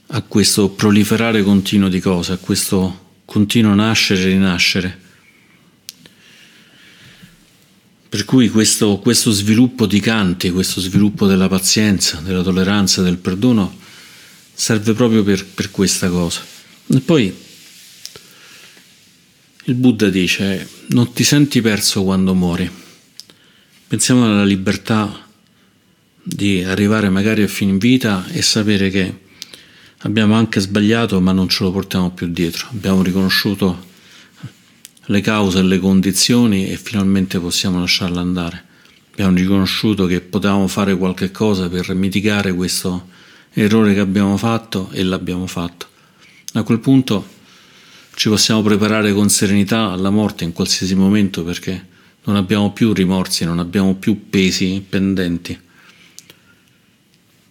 a 0.08 0.22
questo 0.22 0.70
proliferare 0.70 1.42
continuo 1.42 1.88
di 1.88 2.00
cose, 2.00 2.32
a 2.32 2.36
questo 2.36 3.02
continuo 3.24 3.74
nascere 3.74 4.20
e 4.22 4.24
rinascere. 4.26 5.02
Per 8.08 8.24
cui 8.24 8.48
questo, 8.48 8.98
questo, 8.98 9.32
sviluppo 9.32 9.86
di 9.86 9.98
canti, 9.98 10.50
questo 10.50 10.80
sviluppo 10.80 11.26
della 11.26 11.48
pazienza, 11.48 12.20
della 12.20 12.42
tolleranza, 12.42 13.02
del 13.02 13.16
perdono, 13.16 13.76
serve 14.52 14.92
proprio 14.92 15.24
per, 15.24 15.44
per 15.44 15.70
questa 15.72 16.08
cosa. 16.08 16.40
E 16.86 17.00
poi 17.00 17.34
il 19.64 19.74
Buddha 19.74 20.10
dice, 20.10 20.68
non 20.88 21.12
ti 21.12 21.24
senti 21.24 21.60
perso 21.60 22.04
quando 22.04 22.34
muori. 22.34 22.70
Pensiamo 23.88 24.26
alla 24.26 24.44
libertà 24.44 25.26
di 26.22 26.62
arrivare 26.62 27.08
magari 27.08 27.42
a 27.42 27.48
fin 27.48 27.78
vita 27.78 28.26
e 28.28 28.42
sapere 28.42 28.90
che 28.90 29.22
abbiamo 30.04 30.34
anche 30.34 30.60
sbagliato 30.60 31.20
ma 31.20 31.32
non 31.32 31.48
ce 31.48 31.64
lo 31.64 31.72
portiamo 31.72 32.10
più 32.10 32.28
dietro. 32.28 32.68
Abbiamo 32.70 33.02
riconosciuto 33.02 33.92
le 35.06 35.20
cause 35.20 35.58
e 35.58 35.62
le 35.62 35.78
condizioni 35.78 36.68
e 36.68 36.76
finalmente 36.76 37.38
possiamo 37.38 37.80
lasciarla 37.80 38.20
andare. 38.20 38.64
Abbiamo 39.12 39.36
riconosciuto 39.36 40.06
che 40.06 40.20
potevamo 40.20 40.66
fare 40.66 40.96
qualche 40.96 41.30
cosa 41.30 41.68
per 41.68 41.92
mitigare 41.94 42.52
questo 42.52 43.08
errore 43.52 43.94
che 43.94 44.00
abbiamo 44.00 44.36
fatto 44.36 44.88
e 44.92 45.02
l'abbiamo 45.02 45.46
fatto. 45.46 45.88
A 46.54 46.62
quel 46.62 46.80
punto 46.80 47.32
ci 48.14 48.28
possiamo 48.28 48.62
preparare 48.62 49.12
con 49.12 49.28
serenità 49.28 49.90
alla 49.90 50.10
morte 50.10 50.44
in 50.44 50.52
qualsiasi 50.52 50.94
momento 50.94 51.44
perché 51.44 51.92
non 52.24 52.36
abbiamo 52.36 52.72
più 52.72 52.92
rimorsi, 52.92 53.44
non 53.44 53.58
abbiamo 53.58 53.94
più 53.94 54.28
pesi 54.28 54.84
pendenti. 54.86 55.58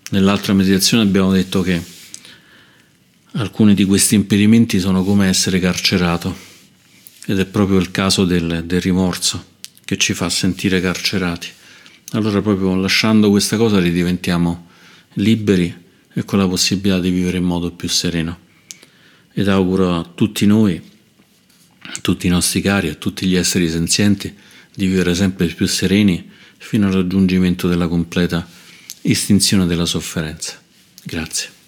Nell'altra 0.09 0.53
meditazione 0.53 1.03
abbiamo 1.03 1.31
detto 1.31 1.61
che 1.61 1.92
alcuni 3.33 3.73
di 3.73 3.85
questi 3.85 4.15
impedimenti 4.15 4.79
sono 4.79 5.03
come 5.03 5.27
essere 5.27 5.59
carcerato 5.59 6.35
ed 7.25 7.39
è 7.39 7.45
proprio 7.45 7.79
il 7.79 7.89
caso 7.91 8.25
del, 8.25 8.63
del 8.65 8.81
rimorso 8.81 9.51
che 9.85 9.97
ci 9.97 10.13
fa 10.13 10.29
sentire 10.29 10.81
carcerati. 10.81 11.47
Allora 12.11 12.41
proprio 12.41 12.75
lasciando 12.75 13.29
questa 13.29 13.57
cosa 13.57 13.79
ridiventiamo 13.79 14.67
liberi 15.13 15.81
e 16.13 16.25
con 16.25 16.37
la 16.37 16.47
possibilità 16.47 16.99
di 16.99 17.09
vivere 17.09 17.37
in 17.37 17.43
modo 17.43 17.71
più 17.71 17.89
sereno. 17.89 18.39
Ed 19.33 19.47
auguro 19.47 19.95
a 19.95 20.03
tutti 20.13 20.45
noi, 20.45 20.79
a 21.79 21.97
tutti 22.01 22.27
i 22.27 22.29
nostri 22.29 22.61
cari, 22.61 22.89
a 22.89 22.95
tutti 22.95 23.25
gli 23.25 23.35
esseri 23.35 23.69
senzienti 23.69 24.33
di 24.75 24.85
vivere 24.85 25.15
sempre 25.15 25.47
più 25.47 25.65
sereni 25.65 26.29
fino 26.57 26.85
al 26.85 26.93
raggiungimento 26.93 27.67
della 27.67 27.87
completa 27.87 28.47
estinzione 29.01 29.65
della 29.65 29.85
sofferenza. 29.85 30.61
Grazie. 31.03 31.61